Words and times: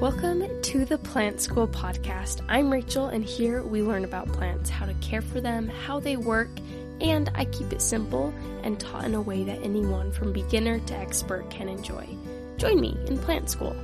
Welcome 0.00 0.44
to 0.62 0.84
the 0.84 0.96
Plant 0.96 1.40
School 1.40 1.66
podcast. 1.66 2.44
I'm 2.48 2.72
Rachel, 2.72 3.08
and 3.08 3.24
here 3.24 3.64
we 3.64 3.82
learn 3.82 4.04
about 4.04 4.28
plants, 4.28 4.70
how 4.70 4.86
to 4.86 4.94
care 5.00 5.20
for 5.20 5.40
them, 5.40 5.66
how 5.66 5.98
they 5.98 6.16
work, 6.16 6.50
and 7.00 7.28
I 7.34 7.46
keep 7.46 7.72
it 7.72 7.82
simple 7.82 8.32
and 8.62 8.78
taught 8.78 9.06
in 9.06 9.16
a 9.16 9.20
way 9.20 9.42
that 9.42 9.60
anyone 9.64 10.12
from 10.12 10.32
beginner 10.32 10.78
to 10.78 10.94
expert 10.94 11.50
can 11.50 11.68
enjoy. 11.68 12.06
Join 12.58 12.80
me 12.80 12.96
in 13.08 13.18
Plant 13.18 13.50
School. 13.50 13.74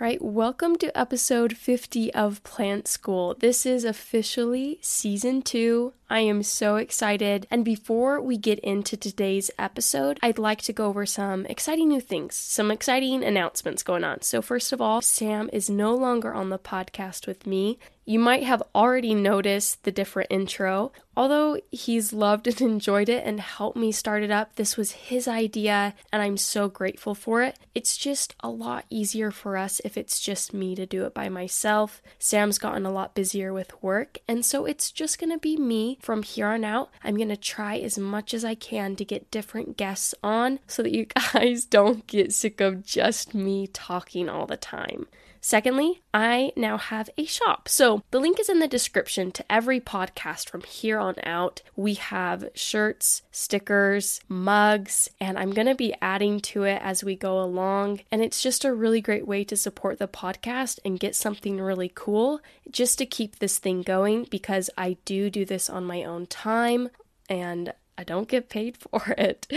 All 0.00 0.06
right, 0.06 0.22
welcome 0.22 0.76
to 0.76 0.96
episode 0.96 1.56
50 1.56 2.14
of 2.14 2.44
Plant 2.44 2.86
School. 2.86 3.34
This 3.40 3.66
is 3.66 3.84
officially 3.84 4.78
season 4.82 5.42
two. 5.42 5.94
I 6.12 6.20
am 6.20 6.42
so 6.42 6.76
excited. 6.76 7.46
And 7.50 7.64
before 7.64 8.20
we 8.20 8.36
get 8.36 8.58
into 8.58 8.98
today's 8.98 9.50
episode, 9.58 10.18
I'd 10.22 10.38
like 10.38 10.60
to 10.62 10.72
go 10.74 10.84
over 10.84 11.06
some 11.06 11.46
exciting 11.46 11.88
new 11.88 12.02
things, 12.02 12.36
some 12.36 12.70
exciting 12.70 13.24
announcements 13.24 13.82
going 13.82 14.04
on. 14.04 14.20
So, 14.20 14.42
first 14.42 14.74
of 14.74 14.82
all, 14.82 15.00
Sam 15.00 15.48
is 15.54 15.70
no 15.70 15.94
longer 15.94 16.34
on 16.34 16.50
the 16.50 16.58
podcast 16.58 17.26
with 17.26 17.46
me. 17.46 17.78
You 18.04 18.18
might 18.18 18.42
have 18.42 18.62
already 18.74 19.14
noticed 19.14 19.84
the 19.84 19.92
different 19.92 20.32
intro. 20.32 20.92
Although 21.16 21.60
he's 21.70 22.12
loved 22.12 22.46
and 22.46 22.60
enjoyed 22.72 23.08
it 23.08 23.24
and 23.24 23.38
helped 23.38 23.76
me 23.76 23.92
start 23.92 24.22
it 24.22 24.30
up, 24.30 24.56
this 24.56 24.76
was 24.76 24.92
his 24.92 25.28
idea 25.28 25.94
and 26.12 26.22
I'm 26.22 26.36
so 26.36 26.68
grateful 26.68 27.14
for 27.14 27.42
it. 27.42 27.58
It's 27.74 27.96
just 27.96 28.34
a 28.40 28.48
lot 28.48 28.86
easier 28.90 29.30
for 29.30 29.56
us 29.56 29.80
if 29.84 29.96
it's 29.96 30.20
just 30.20 30.52
me 30.52 30.74
to 30.74 30.86
do 30.86 31.04
it 31.04 31.14
by 31.14 31.28
myself. 31.28 32.02
Sam's 32.18 32.58
gotten 32.58 32.86
a 32.86 32.92
lot 32.92 33.14
busier 33.14 33.52
with 33.52 33.80
work, 33.82 34.18
and 34.26 34.44
so 34.44 34.64
it's 34.64 34.90
just 34.90 35.18
gonna 35.18 35.38
be 35.38 35.56
me 35.56 35.98
from 36.02 36.22
here 36.24 36.48
on 36.48 36.64
out. 36.64 36.90
I'm 37.04 37.16
gonna 37.16 37.36
try 37.36 37.78
as 37.78 37.96
much 37.96 38.34
as 38.34 38.44
I 38.44 38.54
can 38.54 38.96
to 38.96 39.04
get 39.04 39.30
different 39.30 39.76
guests 39.76 40.14
on 40.22 40.58
so 40.66 40.82
that 40.82 40.94
you 40.94 41.06
guys 41.32 41.64
don't 41.64 42.06
get 42.06 42.32
sick 42.32 42.60
of 42.60 42.84
just 42.84 43.34
me 43.34 43.68
talking 43.68 44.28
all 44.28 44.46
the 44.46 44.56
time. 44.56 45.06
Secondly, 45.44 46.00
I 46.14 46.52
now 46.56 46.78
have 46.78 47.10
a 47.18 47.24
shop. 47.24 47.68
So 47.68 48.04
the 48.12 48.20
link 48.20 48.38
is 48.38 48.48
in 48.48 48.60
the 48.60 48.68
description 48.68 49.32
to 49.32 49.44
every 49.52 49.80
podcast 49.80 50.48
from 50.48 50.62
here 50.62 51.00
on 51.00 51.16
out. 51.24 51.62
We 51.74 51.94
have 51.94 52.48
shirts, 52.54 53.22
stickers, 53.32 54.20
mugs, 54.28 55.10
and 55.20 55.36
I'm 55.36 55.50
going 55.50 55.66
to 55.66 55.74
be 55.74 55.96
adding 56.00 56.38
to 56.42 56.62
it 56.62 56.80
as 56.80 57.02
we 57.02 57.16
go 57.16 57.42
along. 57.42 58.02
And 58.12 58.22
it's 58.22 58.40
just 58.40 58.64
a 58.64 58.72
really 58.72 59.00
great 59.00 59.26
way 59.26 59.42
to 59.44 59.56
support 59.56 59.98
the 59.98 60.06
podcast 60.06 60.78
and 60.84 61.00
get 61.00 61.16
something 61.16 61.60
really 61.60 61.90
cool 61.92 62.40
just 62.70 62.98
to 62.98 63.06
keep 63.06 63.40
this 63.40 63.58
thing 63.58 63.82
going 63.82 64.28
because 64.30 64.70
I 64.78 64.96
do 65.04 65.28
do 65.28 65.44
this 65.44 65.68
on 65.68 65.84
my 65.84 66.04
own 66.04 66.26
time 66.26 66.88
and 67.28 67.72
I 67.98 68.04
don't 68.04 68.28
get 68.28 68.48
paid 68.48 68.76
for 68.90 69.14
it. 69.18 69.48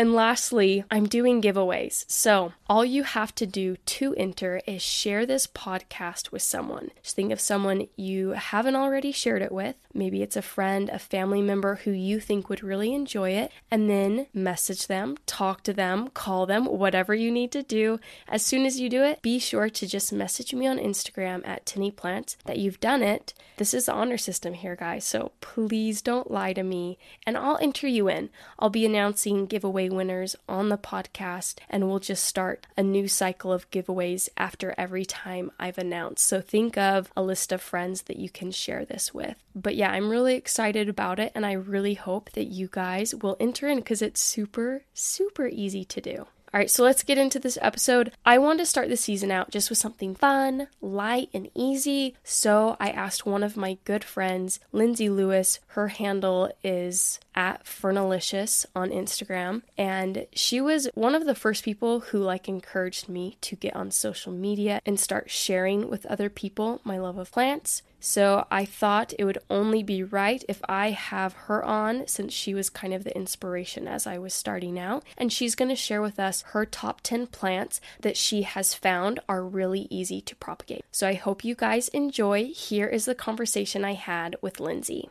And 0.00 0.14
lastly, 0.14 0.82
I'm 0.90 1.04
doing 1.04 1.42
giveaways. 1.42 2.06
So, 2.08 2.54
all 2.70 2.86
you 2.86 3.02
have 3.02 3.34
to 3.34 3.44
do 3.46 3.76
to 3.76 4.14
enter 4.14 4.62
is 4.66 4.80
share 4.80 5.26
this 5.26 5.46
podcast 5.46 6.32
with 6.32 6.40
someone. 6.40 6.90
Just 7.02 7.16
think 7.16 7.30
of 7.32 7.38
someone 7.38 7.86
you 7.96 8.30
haven't 8.30 8.76
already 8.76 9.12
shared 9.12 9.42
it 9.42 9.52
with. 9.52 9.76
Maybe 9.92 10.22
it's 10.22 10.36
a 10.36 10.42
friend, 10.42 10.88
a 10.88 10.98
family 10.98 11.42
member 11.42 11.80
who 11.84 11.90
you 11.90 12.18
think 12.18 12.48
would 12.48 12.62
really 12.62 12.94
enjoy 12.94 13.32
it, 13.32 13.52
and 13.70 13.90
then 13.90 14.26
message 14.32 14.86
them, 14.86 15.18
talk 15.26 15.62
to 15.64 15.74
them, 15.74 16.08
call 16.08 16.46
them, 16.46 16.64
whatever 16.64 17.14
you 17.14 17.30
need 17.30 17.52
to 17.52 17.62
do. 17.62 18.00
As 18.26 18.42
soon 18.42 18.64
as 18.64 18.80
you 18.80 18.88
do 18.88 19.02
it, 19.02 19.20
be 19.20 19.38
sure 19.38 19.68
to 19.68 19.86
just 19.86 20.14
message 20.14 20.54
me 20.54 20.66
on 20.66 20.78
Instagram 20.78 21.46
at 21.46 21.66
Tinny 21.66 21.90
Plants 21.90 22.38
that 22.46 22.56
you've 22.56 22.80
done 22.80 23.02
it. 23.02 23.34
This 23.58 23.74
is 23.74 23.84
the 23.84 23.92
honor 23.92 24.16
system 24.16 24.54
here, 24.54 24.76
guys, 24.76 25.04
so 25.04 25.32
please 25.42 26.00
don't 26.00 26.30
lie 26.30 26.54
to 26.54 26.62
me, 26.62 26.96
and 27.26 27.36
I'll 27.36 27.58
enter 27.60 27.86
you 27.86 28.08
in. 28.08 28.30
I'll 28.58 28.70
be 28.70 28.86
announcing 28.86 29.44
giveaway 29.44 29.89
winners 29.94 30.36
on 30.48 30.68
the 30.68 30.78
podcast, 30.78 31.58
and 31.68 31.88
we'll 31.88 31.98
just 31.98 32.24
start 32.24 32.66
a 32.76 32.82
new 32.82 33.08
cycle 33.08 33.52
of 33.52 33.70
giveaways 33.70 34.28
after 34.36 34.74
every 34.78 35.04
time 35.04 35.50
I've 35.58 35.78
announced. 35.78 36.26
So 36.26 36.40
think 36.40 36.76
of 36.78 37.12
a 37.16 37.22
list 37.22 37.52
of 37.52 37.60
friends 37.60 38.02
that 38.02 38.18
you 38.18 38.30
can 38.30 38.50
share 38.50 38.84
this 38.84 39.12
with. 39.12 39.36
But 39.54 39.76
yeah, 39.76 39.90
I'm 39.90 40.10
really 40.10 40.34
excited 40.34 40.88
about 40.88 41.18
it, 41.18 41.32
and 41.34 41.44
I 41.44 41.52
really 41.52 41.94
hope 41.94 42.30
that 42.32 42.44
you 42.44 42.68
guys 42.70 43.14
will 43.14 43.36
enter 43.40 43.68
in 43.68 43.78
because 43.78 44.02
it's 44.02 44.20
super, 44.20 44.84
super 44.94 45.46
easy 45.46 45.84
to 45.84 46.00
do. 46.00 46.26
All 46.52 46.58
right, 46.58 46.70
so 46.70 46.82
let's 46.82 47.04
get 47.04 47.16
into 47.16 47.38
this 47.38 47.58
episode. 47.62 48.10
I 48.26 48.38
wanted 48.38 48.58
to 48.58 48.66
start 48.66 48.88
the 48.88 48.96
season 48.96 49.30
out 49.30 49.52
just 49.52 49.70
with 49.70 49.78
something 49.78 50.16
fun, 50.16 50.66
light, 50.80 51.28
and 51.32 51.48
easy. 51.54 52.16
So 52.24 52.76
I 52.80 52.90
asked 52.90 53.24
one 53.24 53.44
of 53.44 53.56
my 53.56 53.78
good 53.84 54.02
friends, 54.02 54.58
Lindsay 54.72 55.08
Lewis. 55.08 55.60
Her 55.68 55.88
handle 55.88 56.50
is 56.64 57.20
at 57.36 57.64
Fernalicious 57.64 58.66
on 58.74 58.90
Instagram. 58.90 59.62
And 59.78 60.26
she 60.32 60.60
was 60.60 60.88
one 60.94 61.14
of 61.14 61.24
the 61.24 61.36
first 61.36 61.64
people 61.64 62.00
who 62.00 62.18
like 62.18 62.48
encouraged 62.48 63.08
me 63.08 63.36
to 63.42 63.54
get 63.54 63.76
on 63.76 63.92
social 63.92 64.32
media 64.32 64.80
and 64.84 64.98
start 64.98 65.30
sharing 65.30 65.88
with 65.88 66.04
other 66.06 66.28
people 66.28 66.80
my 66.82 66.98
love 66.98 67.16
of 67.16 67.30
plants. 67.30 67.82
So 68.00 68.46
I 68.50 68.64
thought 68.64 69.12
it 69.18 69.24
would 69.24 69.38
only 69.48 69.82
be 69.82 70.02
right 70.02 70.42
if 70.48 70.60
I 70.68 70.90
have 70.90 71.34
her 71.34 71.64
on 71.64 72.06
since 72.06 72.32
she 72.32 72.54
was 72.54 72.70
kind 72.70 72.94
of 72.94 73.04
the 73.04 73.14
inspiration 73.14 73.86
as 73.86 74.06
I 74.06 74.18
was 74.18 74.34
starting 74.34 74.78
out. 74.78 75.04
And 75.16 75.32
she's 75.32 75.54
going 75.54 75.68
to 75.68 75.76
share 75.76 76.02
with 76.02 76.18
us 76.18 76.42
her 76.48 76.64
top 76.64 77.02
10 77.02 77.28
plants 77.28 77.80
that 78.00 78.16
she 78.16 78.42
has 78.42 78.74
found 78.74 79.20
are 79.28 79.44
really 79.44 79.86
easy 79.90 80.20
to 80.22 80.36
propagate. 80.36 80.84
So 80.90 81.06
I 81.06 81.14
hope 81.14 81.44
you 81.44 81.54
guys 81.54 81.88
enjoy. 81.88 82.46
Here 82.46 82.86
is 82.86 83.04
the 83.04 83.14
conversation 83.14 83.84
I 83.84 83.94
had 83.94 84.36
with 84.40 84.60
Lindsay. 84.60 85.10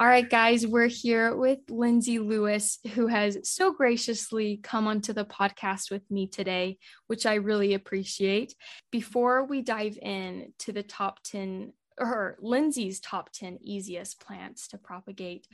All 0.00 0.06
right, 0.06 0.30
guys, 0.30 0.66
we're 0.66 0.86
here 0.86 1.36
with 1.36 1.58
Lindsay 1.68 2.18
Lewis, 2.18 2.78
who 2.94 3.06
has 3.08 3.36
so 3.42 3.70
graciously 3.70 4.58
come 4.62 4.86
onto 4.86 5.12
the 5.12 5.26
podcast 5.26 5.90
with 5.90 6.10
me 6.10 6.26
today, 6.26 6.78
which 7.06 7.26
I 7.26 7.34
really 7.34 7.74
appreciate. 7.74 8.54
Before 8.90 9.44
we 9.44 9.60
dive 9.60 9.98
in 10.00 10.54
to 10.60 10.72
the 10.72 10.82
top 10.82 11.22
10, 11.24 11.74
or 11.98 12.38
Lindsay's 12.40 12.98
top 12.98 13.30
10 13.34 13.58
easiest 13.60 14.24
plants 14.24 14.68
to 14.68 14.78
propagate, 14.78 15.46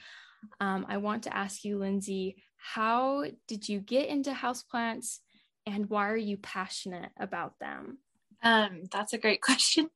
um, 0.61 0.87
I 0.89 0.99
want 0.99 1.25
to 1.25 1.37
ask 1.37 1.65
you, 1.65 1.81
Lindsay, 1.81 2.37
how 2.57 3.25
did 3.49 3.69
you 3.69 3.81
get 3.81 4.07
into 4.07 4.31
houseplants 4.31 5.19
and 5.67 5.91
why 5.91 6.09
are 6.09 6.17
you 6.17 6.37
passionate 6.37 7.11
about 7.19 7.59
them? 7.59 7.99
Um, 8.45 8.85
that's 8.93 9.13
a 9.13 9.19
great 9.19 9.43
question. 9.43 9.91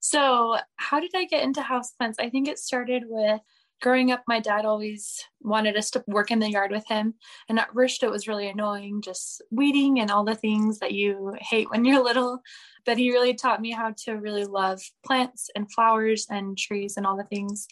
So, 0.00 0.58
how 0.76 1.00
did 1.00 1.10
I 1.16 1.24
get 1.24 1.42
into 1.42 1.60
houseplants? 1.60 2.20
I 2.20 2.30
think 2.30 2.46
it 2.46 2.60
started 2.60 3.02
with 3.08 3.40
growing 3.80 4.10
up, 4.10 4.22
my 4.26 4.40
dad 4.40 4.64
always 4.64 5.22
wanted 5.40 5.76
us 5.76 5.90
to 5.90 6.04
work 6.06 6.30
in 6.30 6.38
the 6.38 6.50
yard 6.50 6.70
with 6.70 6.86
him. 6.88 7.14
And 7.48 7.58
at 7.58 7.72
first, 7.74 8.02
it 8.02 8.10
was 8.10 8.28
really 8.28 8.48
annoying, 8.48 9.02
just 9.02 9.42
weeding 9.50 10.00
and 10.00 10.10
all 10.10 10.24
the 10.24 10.34
things 10.34 10.78
that 10.78 10.92
you 10.92 11.34
hate 11.40 11.70
when 11.70 11.84
you're 11.84 12.02
little. 12.02 12.40
But 12.84 12.98
he 12.98 13.12
really 13.12 13.34
taught 13.34 13.60
me 13.60 13.72
how 13.72 13.94
to 14.04 14.12
really 14.12 14.44
love 14.44 14.80
plants 15.04 15.50
and 15.54 15.70
flowers 15.72 16.26
and 16.30 16.56
trees 16.56 16.96
and 16.96 17.06
all 17.06 17.16
the 17.16 17.24
things. 17.24 17.66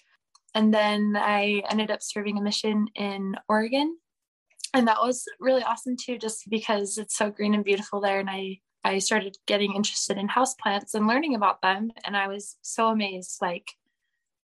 And 0.54 0.72
then 0.72 1.16
I 1.16 1.62
ended 1.70 1.90
up 1.90 2.02
serving 2.02 2.38
a 2.38 2.42
mission 2.42 2.86
in 2.94 3.36
Oregon. 3.48 3.96
And 4.72 4.88
that 4.88 5.02
was 5.02 5.24
really 5.40 5.62
awesome 5.62 5.96
too, 5.96 6.18
just 6.18 6.48
because 6.50 6.98
it's 6.98 7.16
so 7.16 7.30
green 7.30 7.54
and 7.54 7.64
beautiful 7.64 8.00
there. 8.00 8.20
And 8.20 8.30
I 8.30 8.58
I 8.84 8.98
started 8.98 9.38
getting 9.46 9.74
interested 9.74 10.18
in 10.18 10.28
houseplants 10.28 10.92
and 10.92 11.06
learning 11.06 11.34
about 11.34 11.62
them. 11.62 11.90
And 12.04 12.14
I 12.16 12.28
was 12.28 12.56
so 12.60 12.88
amazed. 12.88 13.38
Like, 13.40 13.66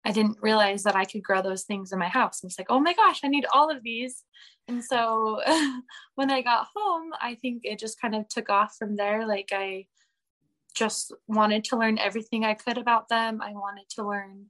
I 0.06 0.12
didn't 0.12 0.38
realize 0.42 0.84
that 0.84 0.96
I 0.96 1.06
could 1.06 1.24
grow 1.24 1.42
those 1.42 1.63
things 1.63 1.92
in 1.92 2.00
my 2.00 2.07
house. 2.07 2.40
I 2.42 2.48
was 2.48 2.57
like, 2.57 2.69
oh 2.69 2.80
my 2.80 2.94
gosh, 2.94 3.19
I 3.24 3.28
need 3.28 3.46
all 3.54 3.69
of 3.69 3.84
these. 3.84 4.24
And 4.68 4.84
so 4.84 5.42
when 6.16 6.31
I 6.31 6.42
got 6.42 6.68
home, 6.75 7.12
I 7.22 7.36
think 7.36 7.62
it 7.63 7.80
just 7.80 8.00
kind 8.00 8.16
of 8.16 8.28
took 8.30 8.50
off 8.50 8.75
from 8.78 8.96
there. 8.96 9.28
Like, 9.28 9.50
I 9.51 9.88
just 10.74 11.13
wanted 11.28 11.66
to 11.66 11.78
learn 11.78 12.00
everything 12.00 12.46
I 12.46 12.54
could 12.54 12.78
about 12.78 13.10
them. 13.10 13.42
I 13.42 13.51
wanted 13.51 13.90
to 13.96 14.07
learn 14.07 14.46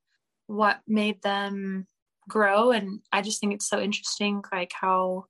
what 0.48 0.82
made 0.88 1.22
them 1.24 1.88
grow. 2.28 2.72
And 2.72 3.00
I 3.12 3.22
just 3.22 3.40
think 3.40 3.54
it's 3.54 3.70
so 3.70 3.80
interesting, 3.80 4.44
like, 4.52 4.72
how 4.80 5.26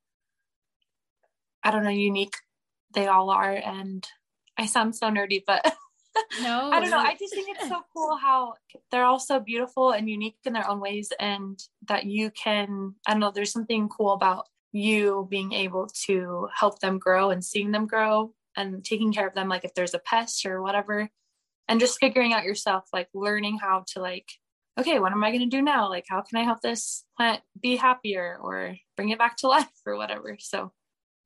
I 1.63 1.71
don't 1.71 1.83
know, 1.83 1.89
unique 1.89 2.35
they 2.93 3.07
all 3.07 3.29
are. 3.29 3.53
And 3.53 4.05
I 4.57 4.65
sound 4.65 4.95
so 4.95 5.07
nerdy, 5.09 5.43
but 5.45 5.73
no, 6.41 6.71
I 6.71 6.79
don't 6.79 6.89
know. 6.89 6.99
I 6.99 7.15
just 7.15 7.33
think 7.33 7.49
it's 7.49 7.67
so 7.67 7.81
cool 7.93 8.17
how 8.17 8.53
they're 8.91 9.05
all 9.05 9.19
so 9.19 9.39
beautiful 9.39 9.91
and 9.91 10.09
unique 10.09 10.37
in 10.45 10.53
their 10.53 10.69
own 10.69 10.79
ways, 10.79 11.11
and 11.19 11.59
that 11.87 12.05
you 12.05 12.31
can, 12.31 12.95
I 13.07 13.11
don't 13.11 13.19
know, 13.19 13.31
there's 13.31 13.51
something 13.51 13.89
cool 13.89 14.13
about 14.13 14.45
you 14.71 15.27
being 15.29 15.53
able 15.53 15.87
to 16.05 16.47
help 16.55 16.79
them 16.79 16.99
grow 16.99 17.31
and 17.31 17.43
seeing 17.43 17.71
them 17.71 17.87
grow 17.87 18.33
and 18.55 18.83
taking 18.83 19.13
care 19.13 19.27
of 19.27 19.33
them, 19.33 19.49
like 19.49 19.63
if 19.63 19.73
there's 19.73 19.93
a 19.93 19.99
pest 19.99 20.45
or 20.45 20.61
whatever, 20.61 21.09
and 21.67 21.79
just 21.79 21.99
figuring 21.99 22.33
out 22.33 22.43
yourself, 22.43 22.85
like 22.91 23.07
learning 23.13 23.57
how 23.59 23.83
to, 23.93 24.01
like, 24.01 24.27
okay, 24.79 24.99
what 24.99 25.11
am 25.11 25.23
I 25.23 25.31
going 25.31 25.49
to 25.49 25.57
do 25.57 25.61
now? 25.61 25.89
Like, 25.89 26.05
how 26.07 26.21
can 26.21 26.37
I 26.37 26.43
help 26.43 26.61
this 26.61 27.03
plant 27.17 27.41
be 27.59 27.75
happier 27.75 28.37
or 28.41 28.75
bring 28.95 29.09
it 29.09 29.17
back 29.17 29.37
to 29.37 29.47
life 29.49 29.67
or 29.85 29.95
whatever? 29.95 30.37
So, 30.39 30.71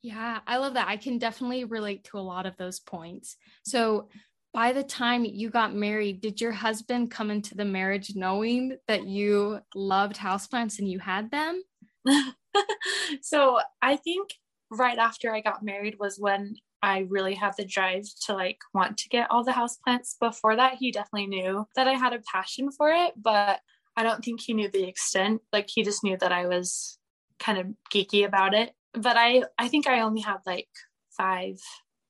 yeah, 0.01 0.39
I 0.45 0.57
love 0.57 0.73
that. 0.73 0.87
I 0.87 0.97
can 0.97 1.17
definitely 1.17 1.63
relate 1.63 2.03
to 2.05 2.17
a 2.17 2.19
lot 2.19 2.45
of 2.45 2.57
those 2.57 2.79
points. 2.79 3.37
So, 3.65 4.09
by 4.53 4.71
the 4.71 4.83
time 4.83 5.25
you 5.25 5.49
got 5.49 5.73
married, 5.73 6.21
did 6.21 6.39
your 6.39 6.51
husband 6.51 7.11
come 7.11 7.31
into 7.31 7.55
the 7.55 7.65
marriage 7.65 8.15
knowing 8.15 8.77
that 8.87 9.05
you 9.05 9.59
loved 9.75 10.17
houseplants 10.17 10.79
and 10.79 10.89
you 10.89 10.99
had 10.99 11.31
them? 11.31 11.63
so, 13.21 13.59
I 13.81 13.95
think 13.95 14.29
right 14.69 14.97
after 14.97 15.33
I 15.33 15.41
got 15.41 15.63
married 15.63 15.97
was 15.99 16.19
when 16.19 16.55
I 16.81 17.07
really 17.09 17.33
had 17.33 17.53
the 17.57 17.65
drive 17.65 18.05
to 18.25 18.33
like 18.33 18.59
want 18.73 18.97
to 18.97 19.09
get 19.09 19.31
all 19.31 19.43
the 19.43 19.51
houseplants. 19.51 20.15
Before 20.19 20.55
that, 20.55 20.75
he 20.75 20.91
definitely 20.91 21.27
knew 21.27 21.65
that 21.75 21.87
I 21.87 21.93
had 21.93 22.13
a 22.13 22.21
passion 22.31 22.71
for 22.71 22.89
it, 22.89 23.13
but 23.17 23.59
I 23.95 24.03
don't 24.03 24.23
think 24.23 24.41
he 24.41 24.53
knew 24.53 24.69
the 24.69 24.87
extent. 24.87 25.41
Like, 25.51 25.69
he 25.69 25.83
just 25.83 26.03
knew 26.03 26.17
that 26.17 26.31
I 26.31 26.47
was 26.47 26.97
kind 27.39 27.57
of 27.57 27.67
geeky 27.93 28.25
about 28.25 28.53
it 28.53 28.73
but 28.93 29.17
I 29.17 29.43
I 29.57 29.67
think 29.67 29.87
I 29.87 30.01
only 30.01 30.21
had 30.21 30.37
like 30.45 30.69
five 31.17 31.59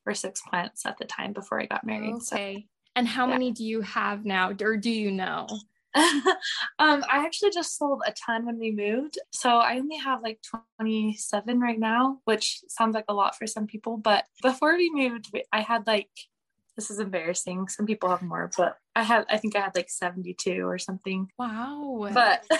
or 0.05 0.13
six 0.13 0.41
plants 0.41 0.85
at 0.85 0.97
the 0.97 1.05
time 1.05 1.33
before 1.33 1.61
I 1.61 1.65
got 1.65 1.85
married. 1.85 2.15
Okay. 2.15 2.55
So, 2.55 2.61
and 2.95 3.07
how 3.07 3.25
yeah. 3.25 3.33
many 3.33 3.51
do 3.51 3.63
you 3.63 3.81
have 3.81 4.25
now, 4.25 4.51
or 4.61 4.77
do 4.77 4.89
you 4.89 5.11
know? 5.11 5.47
um, 5.95 6.33
I 6.79 7.23
actually 7.25 7.51
just 7.51 7.77
sold 7.77 8.01
a 8.05 8.13
ton 8.13 8.45
when 8.45 8.57
we 8.57 8.71
moved, 8.71 9.19
so 9.31 9.57
I 9.57 9.77
only 9.77 9.97
have 9.97 10.23
like 10.23 10.39
27 10.79 11.59
right 11.59 11.79
now, 11.79 12.19
which 12.25 12.61
sounds 12.67 12.95
like 12.95 13.05
a 13.07 13.13
lot 13.13 13.37
for 13.37 13.45
some 13.45 13.67
people. 13.67 13.97
But 13.97 14.25
before 14.41 14.75
we 14.75 14.89
moved, 14.91 15.31
I 15.51 15.61
had 15.61 15.85
like 15.85 16.09
this 16.75 16.89
is 16.89 16.99
embarrassing. 16.99 17.67
Some 17.67 17.85
people 17.85 18.09
have 18.09 18.23
more, 18.23 18.49
but 18.57 18.77
I 18.95 19.03
had 19.03 19.25
I 19.29 19.37
think 19.37 19.55
I 19.55 19.61
had 19.61 19.75
like 19.75 19.89
72 19.89 20.67
or 20.67 20.79
something. 20.79 21.29
Wow. 21.37 22.09
But 22.11 22.43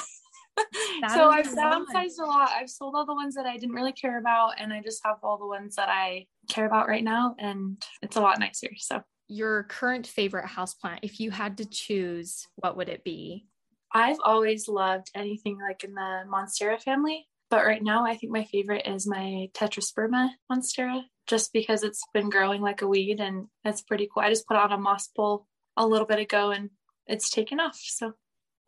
so 1.10 1.30
I've 1.30 1.48
downsized 1.48 2.20
a 2.20 2.26
lot. 2.26 2.52
I've 2.56 2.70
sold 2.70 2.94
all 2.96 3.06
the 3.06 3.16
ones 3.16 3.36
that 3.36 3.46
I 3.46 3.58
didn't 3.58 3.76
really 3.76 3.94
care 3.94 4.20
about, 4.20 4.60
and 4.60 4.72
I 4.72 4.82
just 4.82 5.02
have 5.06 5.18
all 5.24 5.38
the 5.38 5.48
ones 5.48 5.76
that 5.76 5.90
I 5.90 6.28
care 6.50 6.66
about 6.66 6.88
right 6.88 7.04
now, 7.04 7.36
and 7.40 7.84
it's 8.02 8.16
a 8.16 8.22
lot 8.22 8.40
nicer. 8.40 8.70
So, 8.78 9.02
your 9.28 9.64
current 9.64 10.06
favorite 10.06 10.46
houseplant, 10.46 11.00
if 11.02 11.20
you 11.20 11.32
had 11.32 11.58
to 11.58 11.66
choose, 11.66 12.48
what 12.56 12.78
would 12.78 12.90
it 12.90 13.04
be? 13.04 13.46
I've 13.94 14.18
always 14.24 14.68
loved 14.68 15.12
anything 15.16 15.60
like 15.62 15.84
in 15.84 15.94
the 15.94 16.24
Monstera 16.28 16.82
family, 16.82 17.28
but 17.50 17.66
right 17.66 17.82
now 17.82 18.06
I 18.06 18.16
think 18.16 18.32
my 18.32 18.44
favorite 18.46 18.88
is 18.88 19.08
my 19.08 19.50
Tetrasperma 19.54 20.30
Monstera, 20.52 21.02
just 21.28 21.54
because 21.54 21.84
it's 21.84 22.04
been 22.14 22.30
growing 22.30 22.62
like 22.62 22.82
a 22.82 22.88
weed 22.88 23.20
and 23.20 23.48
it's 23.64 23.82
pretty 23.82 24.10
cool. 24.12 24.24
I 24.24 24.30
just 24.30 24.48
put 24.48 24.58
on 24.58 24.72
a 24.72 24.78
moss 24.78 25.08
pole 25.08 25.46
a 25.78 25.86
little 25.86 26.08
bit 26.08 26.20
ago 26.20 26.52
and 26.52 26.72
it's 27.06 27.30
taken 27.30 27.60
off. 27.60 27.80
So 27.80 28.14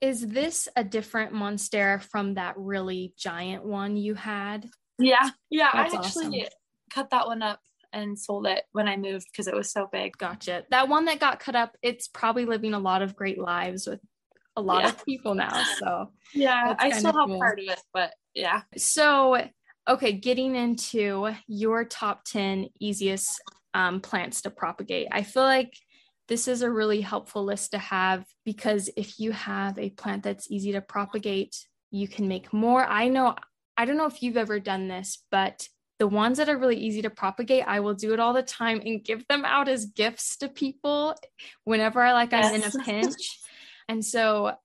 is 0.02 0.28
this 0.28 0.68
a 0.76 0.84
different 0.84 1.34
monstera 1.34 2.02
from 2.02 2.36
that 2.36 2.56
really 2.58 3.14
giant 3.18 3.66
one 3.66 3.98
you 3.98 4.14
had? 4.14 4.70
Yeah, 5.00 5.30
yeah. 5.50 5.70
That's 5.74 5.94
I 5.94 5.98
actually 5.98 6.26
awesome. 6.26 6.50
Cut 6.96 7.10
that 7.10 7.28
one 7.28 7.42
up 7.42 7.60
and 7.92 8.18
sold 8.18 8.48
it 8.48 8.64
when 8.72 8.88
I 8.88 8.98
moved 8.98 9.28
because 9.32 9.48
it 9.48 9.56
was 9.56 9.72
so 9.72 9.88
big. 9.92 10.18
Gotcha. 10.18 10.64
That 10.72 10.90
one 10.90 11.06
that 11.06 11.20
got 11.20 11.40
cut 11.40 11.56
up, 11.56 11.76
it's 11.82 12.08
probably 12.08 12.46
living 12.46 12.74
a 12.74 12.80
lot 12.80 13.02
of 13.02 13.16
great 13.16 13.38
lives 13.38 13.86
with 13.86 14.00
a 14.56 14.62
lot 14.62 14.84
yeah. 14.84 14.90
of 14.90 15.06
people 15.06 15.36
now. 15.36 15.64
So 15.80 16.12
yeah, 16.34 16.76
I 16.80 16.92
still 16.92 17.14
have 17.14 17.28
cool. 17.28 17.40
part 17.40 17.60
of 17.60 17.66
it, 17.68 17.82
but 17.94 18.14
yeah. 18.34 18.62
So 18.78 19.42
okay, 19.88 20.14
getting 20.14 20.56
into 20.56 21.32
your 21.48 21.86
top 21.86 22.24
10 22.26 22.70
easiest 22.80 23.42
um, 23.74 24.00
plants 24.00 24.42
to 24.42 24.50
propagate. 24.50 25.08
I 25.12 25.22
feel 25.22 25.44
like 25.44 25.78
this 26.28 26.48
is 26.48 26.64
a 26.64 26.72
really 26.72 27.02
helpful 27.02 27.44
list 27.44 27.72
to 27.72 27.78
have 27.78 28.26
because 28.46 28.90
if 28.98 29.20
you 29.20 29.32
have 29.32 29.78
a 29.78 29.92
plant 29.92 30.24
that's 30.24 30.50
easy 30.50 30.72
to 30.72 30.82
propagate, 30.82 31.56
you 31.92 32.08
can 32.08 32.28
make 32.28 32.52
more. 32.52 32.84
I 32.84 33.10
know, 33.10 33.36
I 33.78 33.86
don't 33.86 33.98
know 33.98 34.08
if 34.08 34.24
you've 34.24 34.38
ever 34.38 34.60
done 34.60 34.88
this, 34.88 35.24
but 35.30 35.68
the 35.98 36.08
ones 36.08 36.38
that 36.38 36.50
are 36.50 36.58
really 36.58 36.78
easy 36.78 37.02
to 37.04 37.10
propagate, 37.10 37.64
I 37.66 37.80
will 37.80 37.94
do 37.94 38.14
it 38.14 38.20
all 38.20 38.34
the 38.34 38.44
time 38.44 38.82
and 38.86 39.04
give 39.04 39.28
them 39.28 39.46
out 39.46 39.70
as 39.70 39.86
gifts 39.86 40.38
to 40.38 40.50
people 40.50 41.16
whenever 41.64 42.02
I 42.02 42.14
like 42.14 42.32
yes. 42.32 42.46
I'm 42.46 42.56
in 42.56 42.64
a 42.64 42.84
pinch. 42.86 43.40
and 43.88 44.04
so 44.04 44.56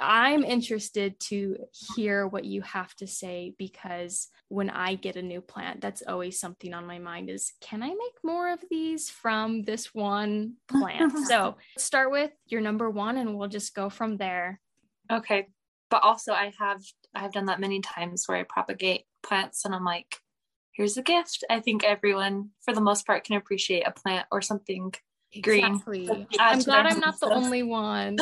I'm 0.00 0.44
interested 0.44 1.18
to 1.20 1.56
hear 1.96 2.26
what 2.26 2.44
you 2.44 2.62
have 2.62 2.94
to 2.96 3.06
say 3.06 3.54
because 3.58 4.28
when 4.48 4.70
I 4.70 4.94
get 4.94 5.16
a 5.16 5.22
new 5.22 5.40
plant, 5.40 5.80
that's 5.80 6.02
always 6.06 6.38
something 6.38 6.72
on 6.72 6.86
my 6.86 6.98
mind 6.98 7.30
is 7.30 7.52
can 7.60 7.82
I 7.82 7.88
make 7.88 8.14
more 8.22 8.52
of 8.52 8.62
these 8.70 9.10
from 9.10 9.62
this 9.62 9.94
one 9.94 10.54
plant? 10.68 11.18
so 11.26 11.56
start 11.76 12.10
with 12.10 12.30
your 12.46 12.60
number 12.60 12.88
one 12.88 13.16
and 13.16 13.36
we'll 13.36 13.48
just 13.48 13.74
go 13.74 13.90
from 13.90 14.16
there. 14.16 14.60
Okay. 15.10 15.48
But 15.90 16.02
also 16.02 16.32
I 16.32 16.52
have 16.58 16.82
I've 17.14 17.32
done 17.32 17.46
that 17.46 17.60
many 17.60 17.80
times 17.80 18.24
where 18.26 18.38
I 18.38 18.44
propagate 18.44 19.04
plants 19.22 19.64
and 19.64 19.74
I'm 19.74 19.84
like, 19.84 20.16
here's 20.78 20.96
a 20.96 21.02
gift. 21.02 21.44
I 21.50 21.58
think 21.58 21.82
everyone 21.84 22.50
for 22.64 22.72
the 22.72 22.80
most 22.80 23.04
part 23.04 23.24
can 23.24 23.36
appreciate 23.36 23.82
a 23.82 23.90
plant 23.90 24.26
or 24.30 24.40
something 24.40 24.94
Exactly. 25.32 26.06
green. 26.06 26.26
I'm 26.38 26.60
glad 26.60 26.86
I'm 26.86 27.00
not 27.00 27.20
the 27.20 27.28
only 27.28 27.62
one. 27.62 28.16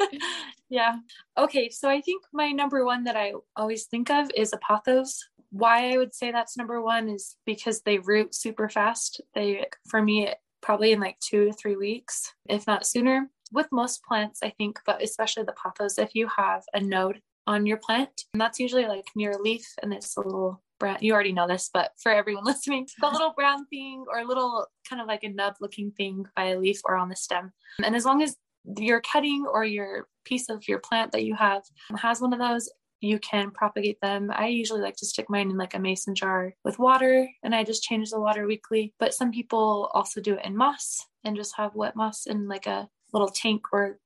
yeah. 0.70 0.96
Okay. 1.36 1.68
So 1.68 1.90
I 1.90 2.00
think 2.00 2.22
my 2.32 2.52
number 2.52 2.86
one 2.86 3.04
that 3.04 3.16
I 3.16 3.32
always 3.56 3.84
think 3.84 4.10
of 4.10 4.30
is 4.34 4.54
a 4.54 4.58
pothos. 4.58 5.18
Why 5.50 5.92
I 5.92 5.98
would 5.98 6.14
say 6.14 6.30
that's 6.30 6.56
number 6.56 6.80
one 6.80 7.08
is 7.08 7.36
because 7.44 7.82
they 7.82 7.98
root 7.98 8.34
super 8.34 8.68
fast. 8.68 9.20
They, 9.34 9.66
for 9.88 10.00
me, 10.00 10.32
probably 10.62 10.92
in 10.92 11.00
like 11.00 11.18
two 11.20 11.46
to 11.46 11.52
three 11.52 11.76
weeks, 11.76 12.32
if 12.48 12.66
not 12.66 12.86
sooner. 12.86 13.28
With 13.52 13.68
most 13.72 14.04
plants, 14.04 14.40
I 14.42 14.50
think, 14.50 14.78
but 14.86 15.02
especially 15.02 15.44
the 15.44 15.52
pothos, 15.54 15.98
if 15.98 16.14
you 16.14 16.28
have 16.36 16.62
a 16.72 16.80
node 16.80 17.20
on 17.46 17.66
your 17.66 17.78
plant, 17.78 18.24
and 18.32 18.40
that's 18.40 18.60
usually 18.60 18.86
like 18.86 19.06
near 19.16 19.32
a 19.32 19.42
leaf 19.42 19.66
and 19.82 19.92
it's 19.92 20.16
a 20.16 20.20
little 20.20 20.62
brown 20.78 20.98
you 21.00 21.12
already 21.12 21.32
know 21.32 21.46
this 21.46 21.70
but 21.72 21.92
for 22.02 22.12
everyone 22.12 22.44
listening 22.46 22.86
the 23.00 23.08
little 23.08 23.32
brown 23.36 23.66
thing 23.66 24.04
or 24.10 24.18
a 24.18 24.26
little 24.26 24.66
kind 24.88 25.00
of 25.00 25.08
like 25.08 25.24
a 25.24 25.28
nub 25.28 25.54
looking 25.60 25.90
thing 25.92 26.24
by 26.36 26.46
a 26.46 26.58
leaf 26.58 26.80
or 26.84 26.96
on 26.96 27.08
the 27.08 27.16
stem 27.16 27.52
and 27.84 27.94
as 27.94 28.04
long 28.04 28.22
as 28.22 28.36
your 28.76 29.00
cutting 29.00 29.46
or 29.50 29.64
your 29.64 30.06
piece 30.24 30.48
of 30.50 30.66
your 30.68 30.78
plant 30.78 31.12
that 31.12 31.24
you 31.24 31.34
have 31.34 31.62
has 31.96 32.20
one 32.20 32.32
of 32.32 32.38
those 32.38 32.68
you 33.00 33.18
can 33.18 33.50
propagate 33.50 34.00
them. 34.00 34.30
I 34.34 34.48
usually 34.48 34.80
like 34.80 34.96
to 34.96 35.06
stick 35.06 35.26
mine 35.28 35.50
in 35.50 35.56
like 35.56 35.74
a 35.74 35.78
mason 35.78 36.14
jar 36.14 36.54
with 36.64 36.78
water 36.78 37.28
and 37.42 37.54
I 37.54 37.64
just 37.64 37.82
change 37.82 38.10
the 38.10 38.20
water 38.20 38.46
weekly. 38.46 38.94
But 38.98 39.14
some 39.14 39.30
people 39.30 39.90
also 39.94 40.20
do 40.20 40.34
it 40.34 40.44
in 40.44 40.56
moss 40.56 41.06
and 41.24 41.36
just 41.36 41.56
have 41.56 41.74
wet 41.74 41.96
moss 41.96 42.26
in 42.26 42.48
like 42.48 42.66
a 42.66 42.88
little 43.12 43.28
tank 43.28 43.62
or 43.72 43.98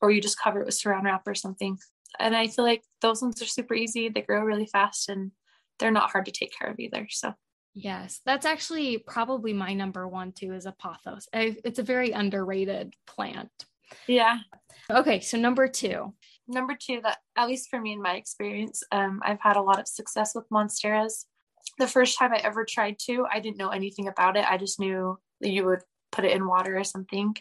or 0.00 0.10
you 0.10 0.20
just 0.20 0.40
cover 0.40 0.60
it 0.60 0.66
with 0.66 0.78
saran 0.78 1.02
wrap 1.02 1.26
or 1.26 1.34
something. 1.34 1.78
And 2.18 2.36
I 2.36 2.46
feel 2.46 2.64
like 2.64 2.82
those 3.02 3.20
ones 3.20 3.42
are 3.42 3.46
super 3.46 3.74
easy. 3.74 4.08
They 4.08 4.22
grow 4.22 4.42
really 4.42 4.66
fast 4.66 5.08
and 5.08 5.32
they're 5.78 5.90
not 5.90 6.10
hard 6.10 6.26
to 6.26 6.32
take 6.32 6.52
care 6.58 6.70
of 6.70 6.78
either. 6.78 7.06
So 7.10 7.34
Yes, 7.74 8.20
that's 8.26 8.46
actually 8.46 8.98
probably 8.98 9.52
my 9.52 9.72
number 9.72 10.08
one 10.08 10.32
too 10.32 10.52
is 10.52 10.66
a 10.66 10.72
pothos. 10.72 11.28
It's 11.32 11.78
a 11.78 11.84
very 11.84 12.10
underrated 12.10 12.94
plant. 13.06 13.50
Yeah. 14.08 14.38
Okay, 14.90 15.20
so 15.20 15.38
number 15.38 15.68
two. 15.68 16.12
number 16.48 16.74
two, 16.74 17.00
that 17.02 17.18
at 17.36 17.46
least 17.46 17.68
for 17.70 17.80
me 17.80 17.92
in 17.92 18.02
my 18.02 18.14
experience, 18.14 18.82
um, 18.90 19.20
I've 19.24 19.40
had 19.40 19.56
a 19.56 19.62
lot 19.62 19.78
of 19.78 19.86
success 19.86 20.32
with 20.34 20.48
monsteras. 20.50 21.26
The 21.78 21.86
first 21.86 22.18
time 22.18 22.32
I 22.32 22.38
ever 22.38 22.64
tried 22.64 22.96
to, 23.06 23.26
I 23.30 23.38
didn't 23.38 23.58
know 23.58 23.68
anything 23.68 24.08
about 24.08 24.36
it. 24.36 24.50
I 24.50 24.56
just 24.56 24.80
knew 24.80 25.18
that 25.40 25.50
you 25.50 25.64
would 25.66 25.80
put 26.10 26.24
it 26.24 26.32
in 26.32 26.48
water 26.48 26.76
or 26.76 26.84
something. 26.84 27.36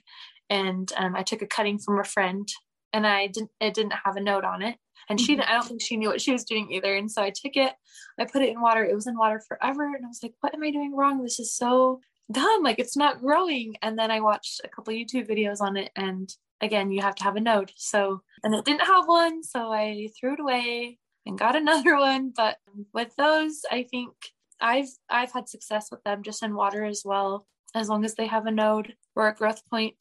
And 0.50 0.92
um, 0.98 1.16
I 1.16 1.24
took 1.24 1.42
a 1.42 1.48
cutting 1.48 1.80
from 1.80 2.00
a 2.00 2.04
friend, 2.04 2.48
and 2.94 3.08
I 3.08 3.28
didn't. 3.28 3.50
It 3.60 3.74
didn't 3.74 3.94
have 4.06 4.18
a 4.18 4.22
note 4.22 4.46
on 4.46 4.62
it, 4.62 4.78
and 5.10 5.20
she. 5.20 5.36
Mm-hmm. 5.36 5.50
I 5.50 5.54
don't 5.54 5.68
think 5.68 5.82
she 5.82 5.98
knew 5.98 6.10
what 6.10 6.22
she 6.22 6.32
was 6.32 6.44
doing 6.44 6.72
either. 6.72 6.96
And 6.96 7.12
so 7.12 7.22
I 7.22 7.30
took 7.30 7.56
it. 7.56 7.74
I 8.20 8.26
put 8.26 8.42
it 8.42 8.50
in 8.50 8.62
water. 8.62 8.84
It 8.84 8.96
was 8.96 9.08
in 9.08 9.18
water 9.18 9.42
forever, 9.48 9.86
and 9.86 10.06
I 10.06 10.08
was 10.08 10.20
like, 10.22 10.34
"What 10.42 10.54
am 10.54 10.64
I 10.64 10.72
doing 10.72 10.96
wrong? 10.96 11.24
This 11.24 11.40
is 11.40 11.56
so 11.56 12.00
dumb. 12.32 12.64
Like 12.64 12.80
it's 12.80 12.98
not 12.98 13.22
growing." 13.22 13.76
And 13.82 13.98
then 13.98 14.12
I 14.12 14.20
watched 14.20 14.62
a 14.64 14.70
couple 14.70 14.94
YouTube 14.94 15.30
videos 15.30 15.62
on 15.62 15.78
it, 15.78 15.92
and 15.96 16.30
again, 16.62 16.92
you 16.92 17.02
have 17.02 17.16
to 17.16 17.24
have 17.24 17.36
a 17.36 17.42
node. 17.42 17.72
So, 17.76 18.22
and 18.44 18.54
it 18.54 18.66
didn't 18.66 18.88
have 18.88 19.08
one, 19.08 19.44
so 19.44 19.72
I 19.72 20.10
threw 20.20 20.34
it 20.34 20.40
away 20.40 20.98
and 21.26 21.38
got 21.38 21.56
another 21.58 21.98
one. 21.98 22.34
But 22.36 22.58
with 22.94 23.16
those, 23.18 23.62
I 23.72 23.84
think 23.84 24.14
I've 24.60 24.90
I've 25.10 25.32
had 25.32 25.50
success 25.50 25.90
with 25.92 26.04
them 26.04 26.24
just 26.24 26.44
in 26.44 26.56
water 26.56 26.84
as 26.86 27.04
well. 27.06 27.48
As 27.76 27.90
long 27.90 28.06
as 28.06 28.16
they 28.16 28.28
have 28.28 28.46
a 28.46 28.52
node 28.52 28.96
or 29.16 29.28
a 29.28 29.36
growth 29.36 29.62
point, 29.70 29.98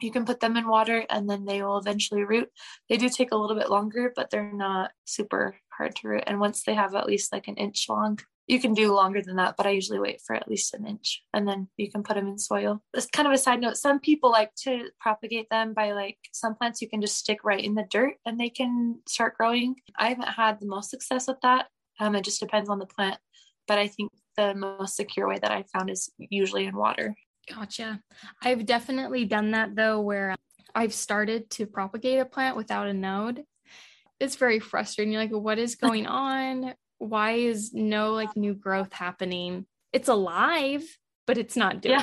you 0.00 0.10
can 0.10 0.24
put 0.24 0.40
them 0.40 0.56
in 0.56 0.68
water 0.68 1.04
and 1.10 1.28
then 1.28 1.44
they 1.44 1.62
will 1.62 1.78
eventually 1.78 2.24
root. 2.24 2.50
They 2.88 2.96
do 2.96 3.08
take 3.08 3.32
a 3.32 3.36
little 3.36 3.56
bit 3.56 3.70
longer, 3.70 4.12
but 4.14 4.30
they're 4.30 4.52
not 4.52 4.92
super 5.04 5.56
hard 5.70 5.96
to 5.96 6.08
root. 6.08 6.24
And 6.26 6.40
once 6.40 6.62
they 6.62 6.74
have 6.74 6.94
at 6.94 7.06
least 7.06 7.32
like 7.32 7.48
an 7.48 7.56
inch 7.56 7.86
long, 7.88 8.18
you 8.46 8.58
can 8.58 8.72
do 8.72 8.94
longer 8.94 9.20
than 9.20 9.36
that, 9.36 9.56
but 9.58 9.66
I 9.66 9.70
usually 9.70 9.98
wait 9.98 10.22
for 10.26 10.34
at 10.34 10.48
least 10.48 10.72
an 10.72 10.86
inch 10.86 11.22
and 11.34 11.46
then 11.46 11.68
you 11.76 11.90
can 11.90 12.02
put 12.02 12.16
them 12.16 12.26
in 12.26 12.38
soil. 12.38 12.82
It's 12.94 13.06
kind 13.06 13.28
of 13.28 13.34
a 13.34 13.38
side 13.38 13.60
note. 13.60 13.76
Some 13.76 14.00
people 14.00 14.30
like 14.30 14.54
to 14.62 14.88
propagate 14.98 15.50
them 15.50 15.74
by 15.74 15.92
like 15.92 16.16
some 16.32 16.54
plants 16.54 16.80
you 16.80 16.88
can 16.88 17.02
just 17.02 17.18
stick 17.18 17.44
right 17.44 17.62
in 17.62 17.74
the 17.74 17.86
dirt 17.90 18.14
and 18.24 18.40
they 18.40 18.48
can 18.48 19.00
start 19.06 19.36
growing. 19.36 19.76
I 19.96 20.08
haven't 20.08 20.28
had 20.28 20.60
the 20.60 20.66
most 20.66 20.88
success 20.90 21.28
with 21.28 21.40
that. 21.42 21.66
Um, 22.00 22.14
it 22.14 22.24
just 22.24 22.40
depends 22.40 22.70
on 22.70 22.78
the 22.78 22.86
plant, 22.86 23.18
but 23.66 23.78
I 23.78 23.86
think 23.86 24.12
the 24.38 24.54
most 24.54 24.96
secure 24.96 25.28
way 25.28 25.38
that 25.40 25.50
I 25.50 25.64
found 25.64 25.90
is 25.90 26.10
usually 26.18 26.64
in 26.64 26.76
water. 26.76 27.14
Gotcha. 27.54 28.00
I've 28.42 28.66
definitely 28.66 29.24
done 29.24 29.52
that 29.52 29.74
though, 29.74 30.00
where 30.00 30.34
I've 30.74 30.94
started 30.94 31.50
to 31.50 31.66
propagate 31.66 32.20
a 32.20 32.24
plant 32.24 32.56
without 32.56 32.86
a 32.86 32.92
node. 32.92 33.44
It's 34.20 34.36
very 34.36 34.58
frustrating. 34.58 35.12
You're 35.12 35.22
like, 35.22 35.30
what 35.30 35.58
is 35.58 35.74
going 35.76 36.06
on? 36.06 36.74
Why 36.98 37.32
is 37.32 37.72
no 37.72 38.12
like 38.12 38.36
new 38.36 38.54
growth 38.54 38.92
happening? 38.92 39.66
It's 39.92 40.08
alive, 40.08 40.84
but 41.26 41.38
it's 41.38 41.56
not 41.56 41.80
doing. 41.80 42.00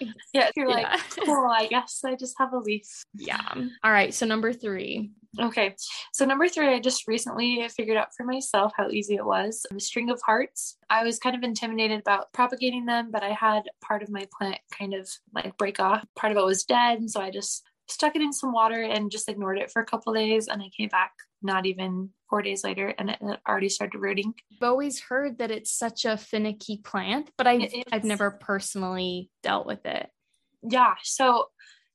Yeah, 0.00 0.08
yeah 0.32 0.50
you're 0.54 0.68
yeah. 0.68 0.74
like, 0.74 1.10
cool. 1.24 1.50
I 1.50 1.66
guess 1.66 2.02
I 2.04 2.14
just 2.14 2.34
have 2.38 2.52
a 2.52 2.58
leaf. 2.58 2.86
Yeah. 3.14 3.54
All 3.82 3.90
right. 3.90 4.12
So 4.12 4.26
number 4.26 4.52
three. 4.52 5.10
Okay. 5.40 5.76
So 6.12 6.24
number 6.24 6.48
three, 6.48 6.68
I 6.68 6.80
just 6.80 7.06
recently 7.06 7.68
figured 7.76 7.96
out 7.96 8.14
for 8.16 8.24
myself 8.24 8.72
how 8.76 8.88
easy 8.90 9.14
it 9.14 9.24
was. 9.24 9.64
A 9.74 9.78
string 9.78 10.10
of 10.10 10.20
hearts. 10.24 10.76
I 10.90 11.04
was 11.04 11.18
kind 11.18 11.36
of 11.36 11.42
intimidated 11.42 12.00
about 12.00 12.32
propagating 12.32 12.86
them, 12.86 13.10
but 13.10 13.22
I 13.22 13.30
had 13.30 13.62
part 13.80 14.02
of 14.02 14.10
my 14.10 14.26
plant 14.36 14.58
kind 14.76 14.94
of 14.94 15.08
like 15.32 15.56
break 15.56 15.80
off. 15.80 16.04
Part 16.16 16.32
of 16.32 16.38
it 16.38 16.44
was 16.44 16.64
dead. 16.64 16.98
And 16.98 17.10
so 17.10 17.20
I 17.20 17.30
just 17.30 17.64
stuck 17.88 18.16
it 18.16 18.22
in 18.22 18.32
some 18.32 18.52
water 18.52 18.82
and 18.82 19.10
just 19.10 19.28
ignored 19.28 19.58
it 19.58 19.70
for 19.70 19.80
a 19.80 19.86
couple 19.86 20.12
days. 20.12 20.48
And 20.48 20.60
I 20.60 20.70
came 20.76 20.88
back 20.88 21.12
not 21.40 21.66
even 21.66 22.10
four 22.28 22.42
days 22.42 22.64
later 22.64 22.94
and 22.98 23.10
it 23.10 23.18
already 23.48 23.68
started 23.68 23.98
rooting. 23.98 24.34
I've 24.52 24.68
always 24.68 25.00
heard 25.00 25.38
that 25.38 25.50
it's 25.50 25.70
such 25.70 26.04
a 26.04 26.16
finicky 26.16 26.78
plant, 26.78 27.30
but 27.38 27.46
I've, 27.46 27.72
I've 27.92 28.04
never 28.04 28.32
personally 28.32 29.30
dealt 29.42 29.66
with 29.66 29.86
it. 29.86 30.10
Yeah. 30.62 30.94
So 31.04 31.46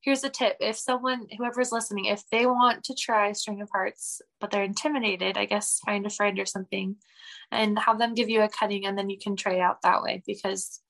here's 0.04 0.24
a 0.24 0.30
tip. 0.30 0.58
If 0.60 0.78
someone 0.78 1.28
whoever's 1.38 1.72
listening 1.72 2.06
if 2.06 2.24
they 2.30 2.46
want 2.46 2.84
to 2.86 2.96
try 2.96 3.32
string 3.32 3.62
of 3.62 3.70
hearts 3.72 4.22
but 4.40 4.52
they're 4.52 4.64
intimidated 4.64 5.38
i 5.38 5.46
guess 5.46 5.80
find 5.86 6.06
a 6.06 6.10
friend 6.10 6.40
or 6.40 6.46
something 6.46 6.96
and 7.52 7.80
have 7.80 8.00
them 8.00 8.14
give 8.14 8.30
you 8.30 8.42
a 8.42 8.50
cutting 8.50 8.86
and 8.86 8.98
then 8.98 9.10
you 9.10 9.18
can 9.18 9.36
try 9.36 9.60
out 9.60 9.82
that 9.82 10.02
way 10.02 10.22
because 10.28 10.82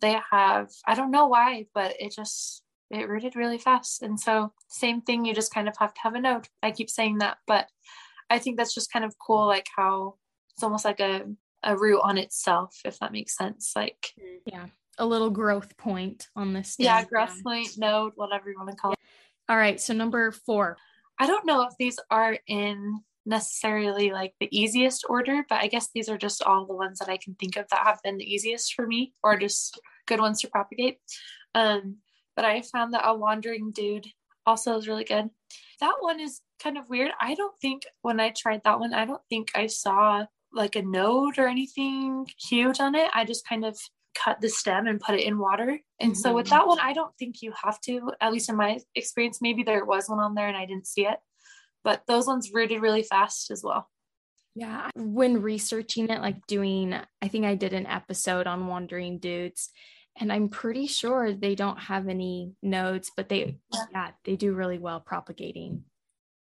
they 0.00 0.16
have 0.30 0.68
i 0.86 0.94
don't 0.94 1.10
know 1.10 1.26
why 1.26 1.66
but 1.74 1.94
it 2.00 2.12
just 2.14 2.62
it 2.90 3.06
rooted 3.06 3.36
really 3.36 3.58
fast. 3.58 4.02
And 4.02 4.18
so 4.18 4.52
same 4.68 5.02
thing 5.02 5.26
you 5.26 5.34
just 5.34 5.52
kind 5.52 5.68
of 5.68 5.76
have 5.78 5.92
to 5.94 6.00
have 6.02 6.14
a 6.14 6.20
node 6.20 6.48
i 6.62 6.70
keep 6.70 6.90
saying 6.90 7.18
that 7.18 7.38
but 7.46 7.66
i 8.30 8.38
think 8.38 8.56
that's 8.56 8.74
just 8.74 8.92
kind 8.92 9.04
of 9.04 9.14
cool 9.18 9.46
like 9.46 9.66
how 9.76 10.14
it's 10.54 10.62
almost 10.62 10.84
like 10.84 11.00
a 11.00 11.24
a 11.62 11.76
root 11.76 12.00
on 12.00 12.18
itself 12.18 12.80
if 12.84 12.98
that 12.98 13.12
makes 13.12 13.36
sense. 13.36 13.72
Like 13.74 14.12
mm-hmm. 14.18 14.36
yeah 14.46 14.66
a 14.98 15.06
little 15.06 15.30
growth 15.30 15.76
point 15.76 16.28
on 16.36 16.52
this. 16.52 16.76
Yeah, 16.78 17.04
growth 17.04 17.42
point, 17.42 17.78
node, 17.78 18.12
whatever 18.16 18.50
you 18.50 18.56
want 18.58 18.70
to 18.70 18.76
call 18.76 18.92
it. 18.92 18.98
All 19.48 19.56
right. 19.56 19.80
So 19.80 19.94
number 19.94 20.30
four. 20.30 20.76
I 21.18 21.26
don't 21.26 21.46
know 21.46 21.62
if 21.62 21.74
these 21.78 21.98
are 22.10 22.38
in 22.46 23.00
necessarily 23.26 24.10
like 24.10 24.34
the 24.40 24.48
easiest 24.56 25.04
order, 25.08 25.44
but 25.48 25.60
I 25.60 25.66
guess 25.66 25.88
these 25.94 26.08
are 26.08 26.18
just 26.18 26.42
all 26.42 26.66
the 26.66 26.74
ones 26.74 26.98
that 26.98 27.08
I 27.08 27.18
can 27.18 27.34
think 27.34 27.56
of 27.56 27.66
that 27.70 27.86
have 27.86 28.02
been 28.02 28.18
the 28.18 28.32
easiest 28.32 28.74
for 28.74 28.86
me 28.86 29.12
or 29.22 29.36
just 29.36 29.80
good 30.06 30.20
ones 30.20 30.40
to 30.40 30.48
propagate. 30.48 30.98
Um, 31.54 31.96
but 32.36 32.44
I 32.44 32.62
found 32.62 32.94
that 32.94 33.06
a 33.06 33.14
wandering 33.14 33.72
dude 33.72 34.06
also 34.46 34.78
is 34.78 34.88
really 34.88 35.04
good. 35.04 35.28
That 35.80 35.96
one 36.00 36.20
is 36.20 36.40
kind 36.62 36.78
of 36.78 36.88
weird. 36.88 37.10
I 37.20 37.34
don't 37.34 37.58
think 37.60 37.82
when 38.02 38.18
I 38.20 38.30
tried 38.30 38.62
that 38.64 38.80
one, 38.80 38.94
I 38.94 39.04
don't 39.04 39.22
think 39.28 39.50
I 39.54 39.66
saw 39.66 40.24
like 40.52 40.76
a 40.76 40.82
node 40.82 41.38
or 41.38 41.48
anything 41.48 42.26
huge 42.48 42.80
on 42.80 42.94
it. 42.94 43.10
I 43.12 43.24
just 43.24 43.46
kind 43.46 43.64
of 43.64 43.78
cut 44.22 44.40
the 44.40 44.48
stem 44.48 44.86
and 44.86 45.00
put 45.00 45.14
it 45.14 45.24
in 45.24 45.38
water. 45.38 45.78
And 46.00 46.12
mm-hmm. 46.12 46.20
so 46.20 46.34
with 46.34 46.46
mm-hmm. 46.46 46.56
that 46.56 46.66
one, 46.66 46.80
I 46.80 46.92
don't 46.92 47.12
think 47.18 47.42
you 47.42 47.52
have 47.62 47.80
to, 47.82 48.12
at 48.20 48.32
least 48.32 48.48
in 48.48 48.56
my 48.56 48.78
experience, 48.94 49.38
maybe 49.40 49.62
there 49.62 49.84
was 49.84 50.08
one 50.08 50.18
on 50.18 50.34
there 50.34 50.48
and 50.48 50.56
I 50.56 50.66
didn't 50.66 50.86
see 50.86 51.06
it, 51.06 51.18
but 51.84 52.02
those 52.06 52.26
ones 52.26 52.50
rooted 52.52 52.82
really 52.82 53.02
fast 53.02 53.50
as 53.50 53.62
well. 53.62 53.88
Yeah. 54.54 54.90
When 54.96 55.42
researching 55.42 56.08
it, 56.08 56.20
like 56.20 56.46
doing, 56.46 56.94
I 57.22 57.28
think 57.28 57.44
I 57.44 57.54
did 57.54 57.72
an 57.72 57.86
episode 57.86 58.46
on 58.46 58.66
wandering 58.66 59.18
dudes 59.18 59.70
and 60.20 60.32
I'm 60.32 60.48
pretty 60.48 60.88
sure 60.88 61.32
they 61.32 61.54
don't 61.54 61.78
have 61.78 62.08
any 62.08 62.52
nodes, 62.62 63.12
but 63.16 63.28
they, 63.28 63.58
yeah, 63.72 63.84
yeah 63.92 64.10
they 64.24 64.34
do 64.34 64.52
really 64.52 64.78
well 64.78 64.98
propagating. 65.00 65.84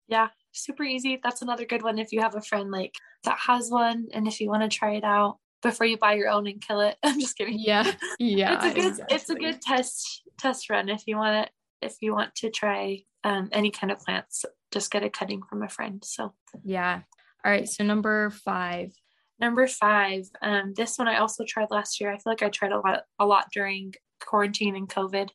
Yeah, 0.07 0.29
super 0.51 0.83
easy. 0.83 1.19
That's 1.23 1.43
another 1.43 1.65
good 1.65 1.83
one 1.83 1.99
if 1.99 2.11
you 2.11 2.21
have 2.21 2.35
a 2.35 2.41
friend 2.41 2.71
like 2.71 2.95
that 3.23 3.37
has 3.47 3.69
one 3.69 4.07
and 4.13 4.27
if 4.27 4.41
you 4.41 4.49
want 4.49 4.63
to 4.63 4.77
try 4.77 4.95
it 4.95 5.03
out 5.03 5.37
before 5.61 5.85
you 5.85 5.97
buy 5.97 6.13
your 6.13 6.29
own 6.29 6.47
and 6.47 6.61
kill 6.61 6.81
it. 6.81 6.97
I'm 7.03 7.19
just 7.19 7.37
kidding. 7.37 7.59
Yeah. 7.59 7.91
Yeah. 8.19 8.55
it's 8.55 8.65
a 8.65 8.75
good 8.75 8.87
exactly. 8.87 9.15
it's 9.15 9.29
a 9.29 9.35
good 9.35 9.61
test 9.61 10.23
test 10.39 10.69
run 10.69 10.89
if 10.89 11.03
you 11.05 11.17
want 11.17 11.47
to 11.47 11.85
if 11.85 11.95
you 12.01 12.13
want 12.13 12.35
to 12.35 12.49
try 12.49 13.03
um, 13.23 13.49
any 13.51 13.71
kind 13.71 13.91
of 13.91 13.99
plants, 13.99 14.45
just 14.71 14.91
get 14.91 15.03
a 15.03 15.09
cutting 15.09 15.41
from 15.49 15.63
a 15.63 15.69
friend. 15.69 16.03
So 16.05 16.33
yeah. 16.63 17.01
All 17.43 17.51
right. 17.51 17.67
So 17.67 17.83
number 17.83 18.29
five. 18.29 18.91
Number 19.39 19.67
five. 19.67 20.25
Um, 20.41 20.73
this 20.75 20.97
one 20.97 21.07
I 21.07 21.17
also 21.17 21.43
tried 21.47 21.71
last 21.71 21.99
year. 21.99 22.11
I 22.11 22.17
feel 22.17 22.31
like 22.31 22.43
I 22.43 22.49
tried 22.49 22.71
a 22.71 22.79
lot 22.79 23.03
a 23.19 23.25
lot 23.25 23.47
during 23.51 23.93
quarantine 24.19 24.75
and 24.75 24.87
COVID. 24.87 25.29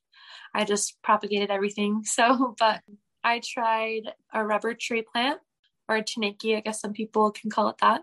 I 0.54 0.64
just 0.64 0.96
propagated 1.02 1.50
everything. 1.50 2.02
So, 2.06 2.54
but 2.58 2.80
I 3.24 3.40
tried 3.44 4.02
a 4.32 4.44
rubber 4.44 4.74
tree 4.74 5.02
plant 5.02 5.40
or 5.88 5.96
a 5.96 6.02
Tineke, 6.02 6.56
I 6.56 6.60
guess 6.60 6.80
some 6.80 6.92
people 6.92 7.30
can 7.30 7.50
call 7.50 7.68
it 7.68 7.76
that 7.80 8.02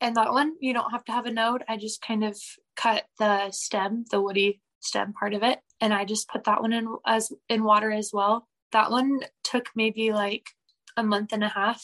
and 0.00 0.16
that 0.16 0.32
one 0.32 0.54
you 0.60 0.72
don't 0.72 0.90
have 0.90 1.04
to 1.04 1.12
have 1.12 1.26
a 1.26 1.32
node. 1.32 1.64
I 1.68 1.76
just 1.76 2.02
kind 2.02 2.24
of 2.24 2.38
cut 2.76 3.04
the 3.18 3.50
stem 3.50 4.04
the 4.10 4.20
woody 4.20 4.60
stem 4.80 5.12
part 5.12 5.34
of 5.34 5.42
it. 5.42 5.58
And 5.80 5.92
i 5.92 6.04
just 6.04 6.28
put 6.28 6.44
that 6.44 6.60
one 6.60 6.72
in 6.72 6.94
as 7.06 7.30
in 7.48 7.64
water 7.64 7.90
as 7.90 8.10
well. 8.12 8.46
That 8.72 8.90
one 8.90 9.20
took 9.44 9.70
maybe 9.74 10.12
like 10.12 10.46
a 10.96 11.02
month 11.02 11.32
and 11.32 11.44
a 11.44 11.48
half. 11.48 11.82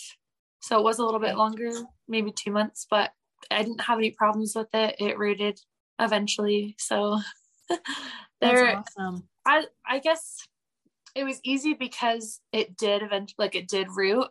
So 0.61 0.79
it 0.79 0.85
was 0.85 0.99
a 0.99 1.05
little 1.05 1.21
bit 1.21 1.37
longer 1.37 1.71
maybe 2.09 2.33
two 2.33 2.51
months 2.51 2.87
but 2.91 3.11
i 3.51 3.63
didn't 3.63 3.81
have 3.81 3.99
any 3.99 4.11
problems 4.11 4.53
with 4.55 4.69
it. 4.75 4.97
It 4.99 5.19
rooted 5.19 5.59
eventually. 5.99 6.77
So 6.79 7.21
there 8.41 8.77
awesome. 8.77 9.29
i 9.47 9.65
i 9.87 9.99
guess 9.99 10.37
it 11.15 11.25
was 11.25 11.41
easy 11.45 11.75
because 11.75 12.41
it 12.53 12.77
did 12.77 13.03
eventually 13.03 13.37
like 13.39 13.55
it 13.55 13.69
did 13.69 13.89
root. 13.95 14.27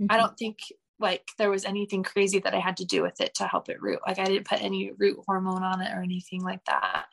Mm-hmm. 0.00 0.06
i 0.10 0.16
don't 0.18 0.36
think 0.36 0.58
like 0.98 1.24
there 1.38 1.50
was 1.50 1.64
anything 1.64 2.02
crazy 2.02 2.38
that 2.40 2.54
I 2.54 2.60
had 2.60 2.78
to 2.78 2.84
do 2.84 3.02
with 3.02 3.20
it 3.20 3.34
to 3.34 3.46
help 3.46 3.68
it 3.68 3.82
root. 3.82 4.00
Like 4.06 4.18
I 4.18 4.24
didn't 4.24 4.48
put 4.48 4.62
any 4.62 4.92
root 4.96 5.18
hormone 5.26 5.62
on 5.62 5.80
it 5.80 5.92
or 5.92 6.02
anything 6.02 6.42
like 6.42 6.64
that. 6.66 7.06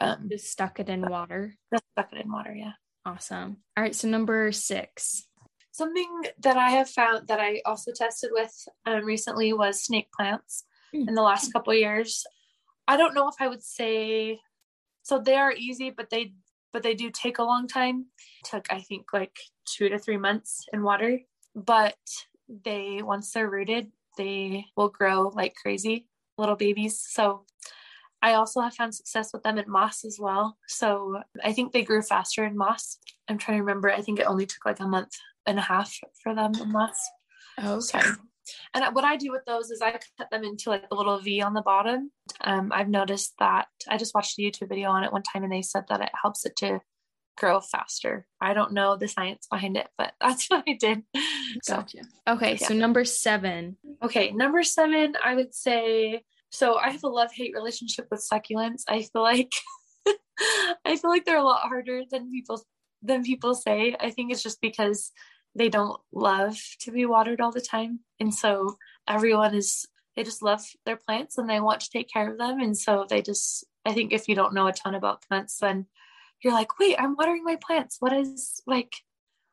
Um, 0.00 0.28
just 0.30 0.50
stuck 0.50 0.80
it 0.80 0.88
in 0.88 1.08
water. 1.08 1.54
Just 1.72 1.84
stuck 1.92 2.12
it 2.12 2.24
in 2.24 2.30
water. 2.30 2.54
Yeah. 2.54 2.72
Awesome. 3.04 3.58
All 3.76 3.82
right. 3.82 3.94
So 3.94 4.08
number 4.08 4.52
six. 4.52 5.24
Something 5.72 6.22
that 6.40 6.56
I 6.56 6.70
have 6.70 6.90
found 6.90 7.28
that 7.28 7.38
I 7.38 7.62
also 7.64 7.92
tested 7.94 8.30
with 8.32 8.52
um, 8.84 9.04
recently 9.04 9.52
was 9.52 9.82
snake 9.82 10.08
plants 10.12 10.64
mm. 10.94 11.06
in 11.06 11.14
the 11.14 11.22
last 11.22 11.52
couple 11.52 11.72
years. 11.74 12.24
I 12.88 12.96
don't 12.96 13.14
know 13.14 13.28
if 13.28 13.36
I 13.40 13.48
would 13.48 13.62
say 13.62 14.40
so 15.08 15.18
they 15.18 15.36
are 15.36 15.52
easy, 15.52 15.88
but 15.88 16.10
they 16.10 16.34
but 16.70 16.82
they 16.82 16.94
do 16.94 17.10
take 17.10 17.38
a 17.38 17.42
long 17.42 17.66
time. 17.66 18.06
It 18.44 18.50
took 18.50 18.66
I 18.70 18.80
think 18.80 19.06
like 19.14 19.34
two 19.64 19.88
to 19.88 19.98
three 19.98 20.18
months 20.18 20.66
in 20.70 20.82
water. 20.82 21.20
But 21.54 21.96
they 22.48 23.02
once 23.02 23.32
they're 23.32 23.50
rooted 23.50 23.90
they 24.16 24.66
will 24.76 24.88
grow 24.88 25.28
like 25.34 25.54
crazy 25.54 26.06
little 26.36 26.56
babies. 26.56 27.00
So 27.08 27.44
i 28.20 28.34
also 28.34 28.60
have 28.60 28.74
found 28.74 28.92
success 28.92 29.32
with 29.32 29.44
them 29.44 29.58
in 29.58 29.70
moss 29.70 30.04
as 30.04 30.18
well. 30.20 30.58
So 30.66 31.22
i 31.44 31.52
think 31.52 31.72
they 31.72 31.84
grew 31.84 32.02
faster 32.02 32.44
in 32.44 32.56
moss. 32.56 32.98
I'm 33.28 33.38
trying 33.38 33.58
to 33.58 33.62
remember. 33.62 33.90
I 33.90 34.02
think 34.02 34.18
it 34.18 34.26
only 34.26 34.46
took 34.46 34.64
like 34.64 34.80
a 34.80 34.86
month 34.86 35.14
and 35.46 35.58
a 35.58 35.62
half 35.62 35.94
for 36.22 36.34
them 36.34 36.52
in 36.60 36.72
moss. 36.72 36.98
Okay. 37.58 37.80
So, 37.80 38.00
and 38.74 38.94
what 38.94 39.04
I 39.04 39.16
do 39.16 39.30
with 39.30 39.44
those 39.46 39.70
is 39.70 39.82
I 39.82 39.98
cut 40.16 40.30
them 40.30 40.44
into 40.44 40.70
like 40.70 40.84
a 40.90 40.94
little 40.94 41.18
V 41.18 41.42
on 41.42 41.54
the 41.54 41.62
bottom. 41.62 42.10
Um, 42.40 42.70
I've 42.72 42.88
noticed 42.88 43.34
that 43.38 43.66
I 43.88 43.98
just 43.98 44.14
watched 44.14 44.38
a 44.38 44.42
YouTube 44.42 44.70
video 44.70 44.90
on 44.90 45.04
it 45.04 45.12
one 45.12 45.22
time 45.22 45.44
and 45.44 45.52
they 45.52 45.62
said 45.62 45.84
that 45.88 46.00
it 46.00 46.10
helps 46.20 46.46
it 46.46 46.56
to 46.56 46.80
grow 47.38 47.60
faster. 47.60 48.26
I 48.40 48.52
don't 48.52 48.72
know 48.72 48.96
the 48.96 49.08
science 49.08 49.46
behind 49.50 49.76
it, 49.76 49.88
but 49.96 50.12
that's 50.20 50.48
what 50.48 50.64
I 50.68 50.74
did. 50.78 51.02
So, 51.62 51.76
Gotcha. 51.76 51.98
Okay, 52.28 52.56
so 52.56 52.74
number 52.74 53.04
seven. 53.04 53.76
okay, 54.02 54.32
number 54.32 54.62
seven, 54.62 55.14
I 55.24 55.34
would 55.34 55.54
say 55.54 56.22
so 56.50 56.76
I 56.76 56.90
have 56.90 57.04
a 57.04 57.08
love 57.08 57.30
hate 57.32 57.54
relationship 57.54 58.06
with 58.10 58.26
succulents. 58.32 58.82
I 58.88 59.02
feel 59.02 59.22
like 59.22 59.52
I 60.84 60.96
feel 60.96 61.10
like 61.10 61.24
they're 61.24 61.38
a 61.38 61.42
lot 61.42 61.62
harder 61.62 62.02
than 62.10 62.30
people 62.30 62.62
than 63.02 63.22
people 63.22 63.54
say. 63.54 63.96
I 63.98 64.10
think 64.10 64.32
it's 64.32 64.42
just 64.42 64.60
because 64.60 65.12
they 65.54 65.68
don't 65.68 66.00
love 66.12 66.58
to 66.80 66.92
be 66.92 67.06
watered 67.06 67.40
all 67.40 67.52
the 67.52 67.60
time. 67.60 68.00
And 68.20 68.34
so 68.34 68.76
everyone 69.06 69.54
is 69.54 69.86
they 70.16 70.24
just 70.24 70.42
love 70.42 70.64
their 70.84 70.96
plants 70.96 71.38
and 71.38 71.48
they 71.48 71.60
want 71.60 71.80
to 71.82 71.90
take 71.90 72.10
care 72.12 72.30
of 72.30 72.38
them. 72.38 72.60
And 72.60 72.76
so 72.76 73.06
they 73.08 73.22
just 73.22 73.66
I 73.84 73.92
think 73.92 74.12
if 74.12 74.28
you 74.28 74.34
don't 74.34 74.54
know 74.54 74.66
a 74.66 74.72
ton 74.72 74.94
about 74.94 75.22
plants, 75.22 75.58
then 75.58 75.86
you're 76.42 76.52
like, 76.52 76.78
wait, 76.78 76.96
I'm 76.98 77.16
watering 77.16 77.44
my 77.44 77.56
plants. 77.56 77.96
What 78.00 78.12
is 78.12 78.62
like 78.66 78.92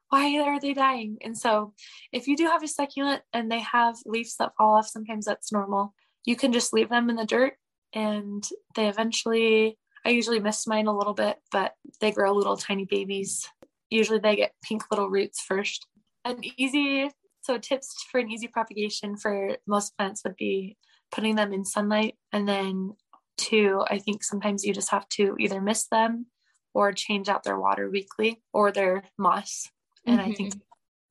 why 0.10 0.40
are 0.40 0.60
they 0.60 0.74
dying? 0.74 1.18
And 1.22 1.38
so 1.38 1.74
if 2.12 2.28
you 2.28 2.38
do 2.38 2.46
have 2.46 2.64
a 2.64 2.68
succulent 2.68 3.24
and 3.34 3.52
they 3.52 3.60
have 3.60 3.98
leaves 4.06 4.36
that 4.38 4.54
fall 4.58 4.76
off, 4.76 4.88
sometimes 4.88 5.26
that's 5.26 5.52
normal. 5.52 5.94
You 6.26 6.36
can 6.36 6.54
just 6.54 6.74
leave 6.74 6.90
them 6.90 7.10
in 7.10 7.16
the 7.16 7.26
dirt 7.26 7.54
and 7.94 8.48
they 8.76 8.88
eventually 8.88 9.78
I 10.06 10.10
usually 10.10 10.40
miss 10.40 10.68
mine 10.68 10.86
a 10.86 10.96
little 10.96 11.16
bit, 11.16 11.38
but 11.52 11.74
they 12.00 12.12
grow 12.12 12.32
little 12.32 12.58
tiny 12.58 12.86
babies. 12.86 13.50
Usually 13.90 14.20
they 14.20 14.36
get 14.36 14.54
pink 14.64 14.84
little 14.92 15.10
roots 15.10 15.42
first. 15.42 15.88
An 16.24 16.42
easy, 16.58 17.10
so 17.42 17.58
tips 17.58 18.06
for 18.12 18.20
an 18.20 18.30
easy 18.30 18.48
propagation 18.48 19.18
for 19.18 19.58
most 19.66 19.98
plants 19.98 20.22
would 20.24 20.36
be 20.36 20.78
putting 21.12 21.36
them 21.36 21.54
in 21.54 21.66
sunlight. 21.66 22.16
And 22.32 22.48
then 22.48 22.94
two, 23.38 23.84
I 23.90 23.98
think 23.98 24.24
sometimes 24.24 24.64
you 24.64 24.74
just 24.74 24.92
have 24.92 25.10
to 25.10 25.36
either 25.40 25.60
mist 25.60 25.90
them 25.90 26.28
or 26.76 26.92
change 26.92 27.30
out 27.30 27.44
their 27.44 27.58
water 27.58 27.90
weekly 27.90 28.42
or 28.54 28.72
their 28.72 29.04
moss. 29.18 29.70
And 30.06 30.22
I 30.22 30.34
think 30.34 30.54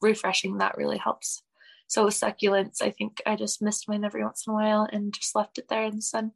refreshing 0.00 0.58
that 0.58 0.76
really 0.76 0.98
helps. 0.98 1.42
So 1.88 2.04
with 2.04 2.14
succulents, 2.14 2.80
I 2.82 2.90
think 2.90 3.20
I 3.26 3.34
just 3.34 3.62
missed 3.62 3.88
mine 3.88 4.04
every 4.04 4.22
once 4.22 4.44
in 4.46 4.52
a 4.52 4.54
while 4.54 4.86
and 4.92 5.12
just 5.12 5.34
left 5.34 5.58
it 5.58 5.66
there 5.68 5.84
in 5.84 5.96
the 5.96 6.02
sun. 6.02 6.32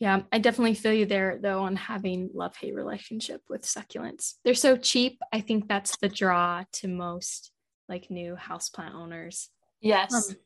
Yeah, 0.00 0.22
I 0.30 0.38
definitely 0.38 0.74
feel 0.74 0.92
you 0.92 1.06
there 1.06 1.38
though 1.40 1.62
on 1.62 1.76
having 1.76 2.30
love 2.34 2.56
hate 2.56 2.74
relationship 2.74 3.42
with 3.48 3.62
succulents. 3.62 4.34
They're 4.44 4.54
so 4.54 4.76
cheap. 4.76 5.18
I 5.32 5.40
think 5.40 5.68
that's 5.68 5.96
the 5.96 6.08
draw 6.08 6.64
to 6.74 6.88
most 6.88 7.52
like 7.88 8.10
new 8.10 8.36
houseplant 8.36 8.94
owners. 8.94 9.48
Yes. 9.80 10.12
Um, 10.12 10.36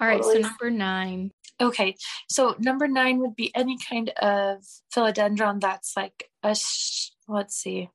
all 0.00 0.08
right, 0.08 0.20
Totally. 0.20 0.42
so 0.42 0.48
number 0.48 0.70
nine. 0.70 1.32
Okay, 1.60 1.96
so 2.28 2.54
number 2.58 2.86
nine 2.86 3.18
would 3.20 3.34
be 3.34 3.54
any 3.54 3.78
kind 3.78 4.10
of 4.10 4.58
philodendron 4.94 5.60
that's 5.60 5.96
like 5.96 6.30
a, 6.42 6.54
sh- 6.54 7.10
let's 7.28 7.56
see. 7.56 7.90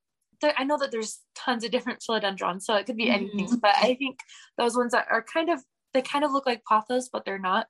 I 0.57 0.63
know 0.63 0.77
that 0.79 0.89
there's 0.91 1.19
tons 1.35 1.63
of 1.63 1.69
different 1.71 1.99
philodendrons, 1.99 2.63
so 2.63 2.75
it 2.75 2.85
could 2.87 2.97
be 2.97 3.09
anything, 3.09 3.59
but 3.61 3.75
I 3.77 3.93
think 3.95 4.19
those 4.57 4.75
ones 4.75 4.91
that 4.93 5.05
are 5.11 5.21
kind 5.23 5.49
of, 5.49 5.61
they 5.93 6.01
kind 6.01 6.23
of 6.23 6.31
look 6.31 6.47
like 6.47 6.63
pothos, 6.69 7.09
but 7.11 7.25
they're 7.25 7.37
not. 7.37 7.67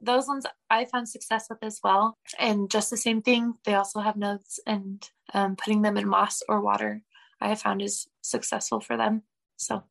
Those 0.00 0.26
ones 0.26 0.46
I 0.70 0.84
found 0.84 1.08
success 1.08 1.46
with 1.48 1.58
as 1.62 1.80
well. 1.82 2.18
And 2.38 2.70
just 2.70 2.90
the 2.90 2.96
same 2.96 3.22
thing, 3.22 3.54
they 3.64 3.74
also 3.74 4.00
have 4.00 4.16
nodes, 4.16 4.60
and 4.66 5.02
um, 5.34 5.56
putting 5.56 5.82
them 5.82 5.96
in 5.96 6.08
moss 6.08 6.42
or 6.48 6.60
water, 6.60 7.02
I 7.40 7.48
have 7.48 7.60
found 7.60 7.82
is 7.82 8.06
successful 8.20 8.80
for 8.80 8.96
them. 8.96 9.22
So 9.56 9.82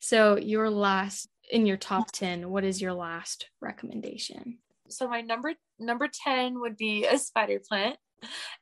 So 0.00 0.36
your 0.36 0.70
last 0.70 1.28
in 1.50 1.64
your 1.64 1.76
top 1.76 2.10
10, 2.12 2.50
what 2.50 2.64
is 2.64 2.82
your 2.82 2.92
last 2.92 3.50
recommendation? 3.60 4.58
so 4.90 5.06
my 5.06 5.20
number 5.20 5.52
number 5.78 6.08
10 6.24 6.60
would 6.60 6.76
be 6.76 7.04
a 7.04 7.18
spider 7.18 7.60
plant 7.68 7.98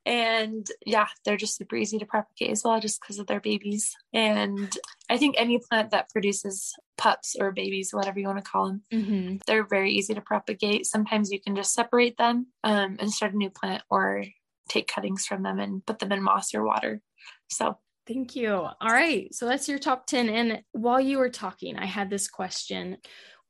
and 0.04 0.66
yeah 0.84 1.06
they're 1.24 1.36
just 1.36 1.56
super 1.56 1.76
easy 1.76 1.98
to 1.98 2.06
propagate 2.06 2.50
as 2.50 2.62
well 2.64 2.78
just 2.80 3.00
because 3.00 3.18
of 3.18 3.26
their 3.26 3.40
babies 3.40 3.94
and 4.12 4.76
i 5.10 5.16
think 5.16 5.34
any 5.38 5.58
plant 5.58 5.90
that 5.90 6.08
produces 6.10 6.74
pups 6.98 7.36
or 7.38 7.52
babies 7.52 7.90
whatever 7.92 8.18
you 8.18 8.26
want 8.26 8.42
to 8.42 8.50
call 8.50 8.66
them 8.66 8.82
Mm-hmm. 8.92 9.36
they're 9.46 9.66
very 9.66 9.92
easy 9.92 10.14
to 10.14 10.20
propagate 10.20 10.86
sometimes 10.86 11.30
you 11.30 11.40
can 11.40 11.56
just 11.56 11.74
separate 11.74 12.16
them 12.16 12.46
um, 12.64 12.96
and 13.00 13.10
start 13.12 13.34
a 13.34 13.36
new 13.36 13.50
plant 13.50 13.82
or 13.90 14.24
take 14.68 14.88
cuttings 14.88 15.26
from 15.26 15.42
them 15.42 15.58
and 15.58 15.84
put 15.84 15.98
them 15.98 16.12
in 16.12 16.22
moss 16.22 16.54
or 16.54 16.64
water 16.64 17.00
so 17.48 17.78
Thank 18.06 18.36
you. 18.36 18.52
All 18.52 18.76
right. 18.82 19.34
So 19.34 19.46
that's 19.46 19.68
your 19.68 19.80
top 19.80 20.06
10. 20.06 20.28
And 20.28 20.62
while 20.70 21.00
you 21.00 21.18
were 21.18 21.28
talking, 21.28 21.76
I 21.76 21.86
had 21.86 22.08
this 22.08 22.28
question. 22.28 22.98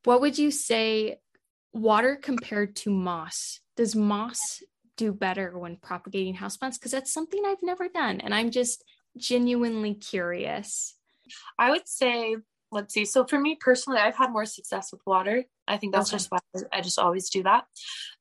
What 0.05 0.23
would 0.23 0.39
you 0.39 0.51
say 0.51 1.19
water 1.75 2.17
compared 2.17 2.75
to 2.77 2.91
moss? 2.91 3.61
Does 3.77 3.95
moss 3.95 4.63
do 4.97 5.13
better 5.13 5.57
when 5.59 5.77
propagating 5.77 6.35
houseplants? 6.35 6.75
Because 6.75 6.93
that's 6.93 7.13
something 7.13 7.43
I've 7.45 7.63
never 7.63 7.89
done. 7.89 8.21
And 8.21 8.35
I'm 8.35 8.51
just 8.51 8.85
genuinely 9.17 9.95
curious. 9.95 10.95
I 11.59 11.71
would 11.71 11.89
say, 11.89 12.37
let's 12.71 12.95
see. 12.95 13.05
So 13.05 13.25
for 13.25 13.39
me 13.39 13.57
personally, 13.61 13.99
I've 13.99 14.17
had 14.17 14.33
more 14.33 14.47
success 14.47 14.93
with 14.93 15.01
water. 15.07 15.45
I 15.69 15.77
think 15.77 15.93
that's 15.93 16.11
Okay. 16.11 16.17
just 16.17 16.31
why 16.31 16.39
I 16.73 16.81
just 16.81 16.99
always 16.99 17.29
do 17.31 17.43
that. 17.43 17.65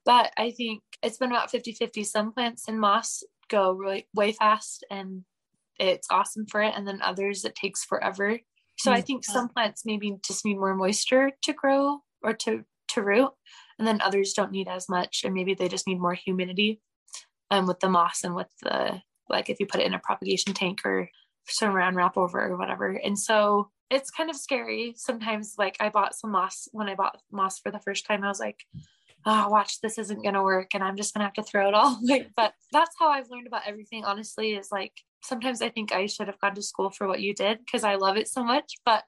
But 0.05 0.31
I 0.37 0.51
think 0.51 0.81
it's 1.01 1.17
been 1.17 1.31
about 1.31 1.51
50 1.51 1.73
50. 1.73 2.03
Some 2.03 2.31
plants 2.33 2.67
and 2.67 2.79
moss 2.79 3.23
go 3.49 3.71
really 3.73 4.07
way 4.13 4.31
fast 4.31 4.83
and 4.89 5.23
it's 5.79 6.07
awesome 6.09 6.45
for 6.47 6.61
it. 6.61 6.73
And 6.75 6.87
then 6.87 7.01
others, 7.01 7.45
it 7.45 7.55
takes 7.55 7.83
forever. 7.83 8.39
So 8.77 8.91
I 8.91 9.01
mm, 9.01 9.01
think 9.01 9.23
some 9.25 9.49
plants 9.49 9.83
maybe 9.85 10.15
just 10.25 10.45
need 10.45 10.55
more 10.57 10.75
moisture 10.75 11.31
to 11.43 11.53
grow 11.53 11.99
or 12.23 12.33
to, 12.33 12.63
to 12.89 13.01
root. 13.01 13.31
And 13.77 13.87
then 13.87 14.01
others 14.01 14.33
don't 14.33 14.51
need 14.51 14.67
as 14.67 14.87
much. 14.87 15.21
And 15.23 15.33
maybe 15.33 15.53
they 15.53 15.67
just 15.67 15.87
need 15.87 15.99
more 15.99 16.13
humidity 16.13 16.81
um, 17.51 17.67
with 17.67 17.79
the 17.79 17.89
moss 17.89 18.23
and 18.23 18.35
with 18.35 18.47
the, 18.61 19.01
like 19.29 19.49
if 19.49 19.59
you 19.59 19.65
put 19.65 19.81
it 19.81 19.87
in 19.87 19.93
a 19.93 19.99
propagation 19.99 20.53
tank 20.53 20.81
or 20.85 21.09
saran 21.47 21.95
wrap 21.95 22.17
over 22.17 22.41
or 22.41 22.57
whatever. 22.57 22.89
And 22.91 23.17
so 23.17 23.69
it's 23.89 24.09
kind 24.09 24.29
of 24.29 24.35
scary 24.35 24.93
sometimes. 24.97 25.55
Like 25.57 25.77
I 25.79 25.89
bought 25.89 26.15
some 26.15 26.31
moss 26.31 26.67
when 26.71 26.89
I 26.89 26.95
bought 26.95 27.21
moss 27.31 27.59
for 27.59 27.71
the 27.71 27.79
first 27.79 28.05
time. 28.05 28.23
I 28.23 28.27
was 28.27 28.39
like, 28.39 28.59
oh, 29.25 29.49
watch, 29.49 29.81
this 29.81 29.97
isn't 29.97 30.21
going 30.21 30.35
to 30.35 30.43
work. 30.43 30.71
And 30.73 30.83
I'm 30.83 30.95
just 30.95 31.13
going 31.13 31.21
to 31.21 31.25
have 31.25 31.33
to 31.33 31.43
throw 31.43 31.67
it 31.67 31.73
all 31.73 31.99
away. 32.03 32.27
But 32.35 32.53
that's 32.71 32.95
how 32.99 33.09
I've 33.09 33.29
learned 33.29 33.47
about 33.47 33.67
everything, 33.67 34.05
honestly, 34.05 34.53
is 34.53 34.69
like 34.71 34.93
sometimes 35.23 35.61
I 35.61 35.69
think 35.69 35.91
I 35.91 36.05
should 36.05 36.27
have 36.27 36.39
gone 36.39 36.55
to 36.55 36.61
school 36.61 36.91
for 36.91 37.07
what 37.07 37.21
you 37.21 37.33
did 37.33 37.59
because 37.59 37.83
I 37.83 37.95
love 37.95 38.17
it 38.17 38.27
so 38.27 38.43
much. 38.43 38.75
But 38.85 39.03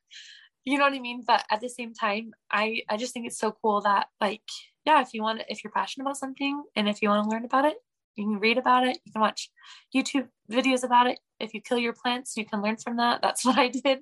you 0.71 0.77
know 0.77 0.84
what 0.84 0.93
I 0.93 0.99
mean? 0.99 1.23
But 1.25 1.43
at 1.49 1.62
the 1.62 1.69
same 1.69 1.93
time, 1.93 2.32
I, 2.51 2.82
I 2.89 2.97
just 2.97 3.13
think 3.13 3.25
it's 3.25 3.39
so 3.39 3.56
cool 3.62 3.82
that 3.82 4.08
like, 4.19 4.41
yeah, 4.86 5.01
if 5.01 5.13
you 5.13 5.21
want, 5.21 5.41
if 5.49 5.63
you're 5.63 5.71
passionate 5.71 6.03
about 6.06 6.17
something 6.17 6.63
and 6.75 6.89
if 6.89 7.01
you 7.01 7.10
want 7.10 7.23
to 7.23 7.30
learn 7.30 7.45
about 7.45 7.65
it, 7.65 7.77
you 8.15 8.25
can 8.25 8.39
read 8.39 8.58
about 8.58 8.86
it. 8.88 8.97
You 9.06 9.12
can 9.13 9.21
watch 9.21 9.49
YouTube 9.95 10.27
videos 10.51 10.84
about 10.84 11.08
it. 11.08 11.19
If 11.39 11.53
you 11.53 11.62
kill 11.62 11.77
your 11.77 11.93
plants, 11.93 12.36
you 12.36 12.45
can 12.45 12.62
learn 12.62 12.77
from 12.77 12.97
that. 12.97 13.21
That's 13.21 13.45
what 13.47 13.58
I 13.58 13.67
did. 13.69 13.99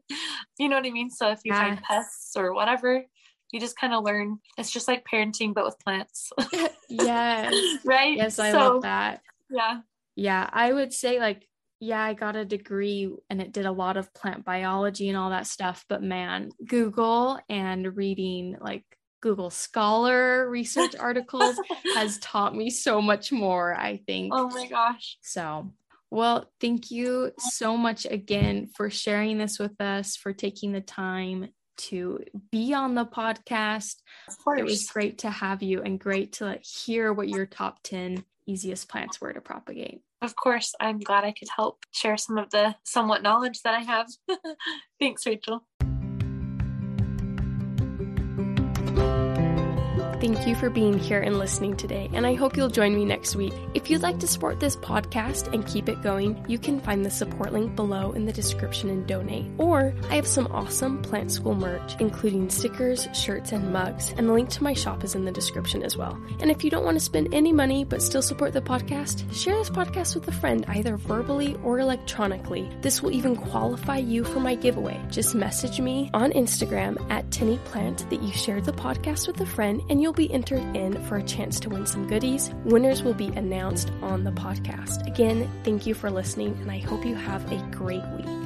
You 0.58 0.69
know 0.69 0.78
what 0.78 0.86
I 0.88 0.91
mean? 0.91 1.10
So 1.10 1.30
if 1.30 1.39
you 1.43 1.54
find 1.54 1.82
pests 1.82 2.34
or 2.36 2.54
whatever, 2.54 3.04
you 3.51 3.60
just 3.60 3.78
kind 3.78 3.93
of 3.93 4.04
learn. 4.04 4.39
It's 4.58 4.71
just 4.71 4.88
like 4.88 5.06
parenting, 5.06 5.54
but 5.54 5.65
with 5.65 5.78
plants, 5.80 6.32
Yes. 6.89 7.54
right? 7.86 8.15
Yes, 8.17 8.39
I 8.39 8.51
So, 8.51 8.58
love 8.58 8.82
that. 8.82 9.21
Yeah. 9.49 9.82
Yeah, 10.15 10.49
I 10.51 10.71
would 10.73 10.93
say 10.93 11.19
like 11.19 11.47
yeah, 11.79 12.01
I 12.01 12.13
got 12.13 12.35
a 12.35 12.45
degree 12.45 13.13
and 13.29 13.41
it 13.41 13.51
did 13.51 13.65
a 13.65 13.71
lot 13.71 13.97
of 13.97 14.13
plant 14.13 14.45
biology 14.45 15.09
and 15.09 15.17
all 15.17 15.31
that 15.31 15.47
stuff, 15.47 15.85
but 15.89 16.01
man, 16.01 16.51
Google 16.65 17.39
and 17.49 17.95
reading 17.95 18.57
like 18.59 18.83
Google 19.21 19.49
Scholar 19.49 20.49
research 20.49 20.95
articles 20.95 21.59
has 21.95 22.17
taught 22.19 22.55
me 22.55 22.69
so 22.69 23.01
much 23.01 23.31
more, 23.31 23.75
I 23.75 23.97
think. 24.05 24.33
Oh 24.35 24.49
my 24.49 24.67
gosh. 24.67 25.17
So, 25.21 25.71
well, 26.11 26.49
thank 26.61 26.91
you 26.91 27.31
so 27.39 27.75
much 27.75 28.05
again 28.05 28.69
for 28.75 28.89
sharing 28.89 29.38
this 29.38 29.59
with 29.59 29.79
us, 29.81 30.15
for 30.15 30.31
taking 30.31 30.71
the 30.71 30.81
time 30.81 31.49
to 31.77 32.19
be 32.51 32.73
on 32.73 32.95
the 32.95 33.05
podcast. 33.05 33.95
Of 34.27 34.38
course. 34.43 34.59
It 34.59 34.63
was 34.63 34.88
great 34.88 35.19
to 35.19 35.29
have 35.29 35.61
you 35.61 35.81
and 35.81 35.99
great 35.99 36.33
to 36.33 36.59
hear 36.61 37.11
what 37.11 37.27
your 37.27 37.45
top 37.45 37.79
10 37.83 38.23
easiest 38.45 38.88
plants 38.88 39.19
were 39.19 39.33
to 39.33 39.41
propagate. 39.41 40.01
Of 40.25 40.35
course, 40.35 40.73
I'm 40.79 40.97
glad 40.97 41.23
I 41.23 41.33
could 41.33 41.49
help 41.55 41.85
share 41.91 42.17
some 42.17 42.39
of 42.39 42.49
the 42.49 42.75
somewhat 42.83 43.21
knowledge 43.21 43.61
that 43.61 43.75
I 43.75 43.81
have. 43.81 44.07
Thanks, 44.99 45.23
Rachel. 45.27 45.63
Thank 50.25 50.47
you 50.47 50.55
for 50.55 50.71
being 50.71 50.97
here 50.97 51.21
and 51.21 51.38
listening 51.38 51.77
today, 51.77 52.09
and 52.11 52.25
I 52.25 52.33
hope 52.33 52.57
you'll 52.57 52.67
join 52.67 52.95
me 52.95 53.05
next 53.05 53.35
week. 53.35 53.53
If 53.75 53.91
you'd 53.91 54.01
like 54.01 54.17
to 54.21 54.27
support 54.27 54.59
this 54.59 54.75
podcast 54.75 55.53
and 55.53 55.67
keep 55.67 55.88
it 55.88 56.01
going, 56.01 56.43
you 56.47 56.57
can 56.57 56.79
find 56.79 57.05
the 57.05 57.11
support 57.11 57.53
link 57.53 57.75
below 57.75 58.11
in 58.13 58.25
the 58.25 58.33
description 58.33 58.89
and 58.89 59.05
donate. 59.05 59.45
Or 59.59 59.93
I 60.09 60.15
have 60.15 60.25
some 60.25 60.47
awesome 60.47 61.03
Plant 61.03 61.31
School 61.31 61.53
merch, 61.53 61.95
including 61.99 62.49
stickers, 62.49 63.07
shirts, 63.13 63.51
and 63.51 63.71
mugs, 63.71 64.15
and 64.17 64.27
the 64.27 64.33
link 64.33 64.49
to 64.49 64.63
my 64.63 64.73
shop 64.73 65.03
is 65.03 65.13
in 65.13 65.25
the 65.25 65.31
description 65.31 65.83
as 65.83 65.95
well. 65.95 66.19
And 66.39 66.49
if 66.49 66.63
you 66.63 66.71
don't 66.71 66.85
want 66.85 66.95
to 66.95 67.05
spend 67.05 67.31
any 67.31 67.53
money 67.53 67.85
but 67.85 68.01
still 68.01 68.23
support 68.23 68.53
the 68.53 68.61
podcast, 68.61 69.31
share 69.31 69.55
this 69.55 69.69
podcast 69.69 70.15
with 70.15 70.27
a 70.27 70.31
friend 70.31 70.65
either 70.69 70.97
verbally 70.97 71.55
or 71.63 71.77
electronically. 71.77 72.67
This 72.81 72.99
will 73.03 73.11
even 73.11 73.35
qualify 73.35 73.97
you 73.97 74.23
for 74.23 74.39
my 74.39 74.55
giveaway. 74.55 74.99
Just 75.11 75.35
message 75.35 75.79
me 75.79 76.09
on 76.15 76.31
Instagram 76.31 76.97
at 77.11 77.29
Tinny 77.29 77.59
Plant 77.65 78.09
that 78.09 78.23
you 78.23 78.31
shared 78.31 78.65
the 78.65 78.73
podcast 78.73 79.27
with 79.27 79.39
a 79.39 79.45
friend 79.45 79.83
and 79.88 80.01
you'll 80.01 80.14
be 80.15 80.32
entered 80.34 80.75
in 80.75 81.01
for 81.06 81.17
a 81.17 81.23
chance 81.23 81.60
to 81.62 81.69
win 81.69 81.86
some 81.86 82.08
goodies. 82.08 82.51
Winners 82.63 83.04
will 83.04 83.13
be 83.13 83.28
announced 83.28 83.91
on 84.01 84.23
the 84.23 84.32
podcast. 84.32 85.06
Again, 85.08 85.49
thank 85.63 85.86
you 85.86 85.93
for 85.93 86.10
listening 86.10 86.58
and 86.62 86.71
I 86.71 86.80
hope 86.80 87.06
you 87.06 87.15
have 87.15 87.51
a 87.51 87.58
great 87.71 88.04
week. 88.17 88.44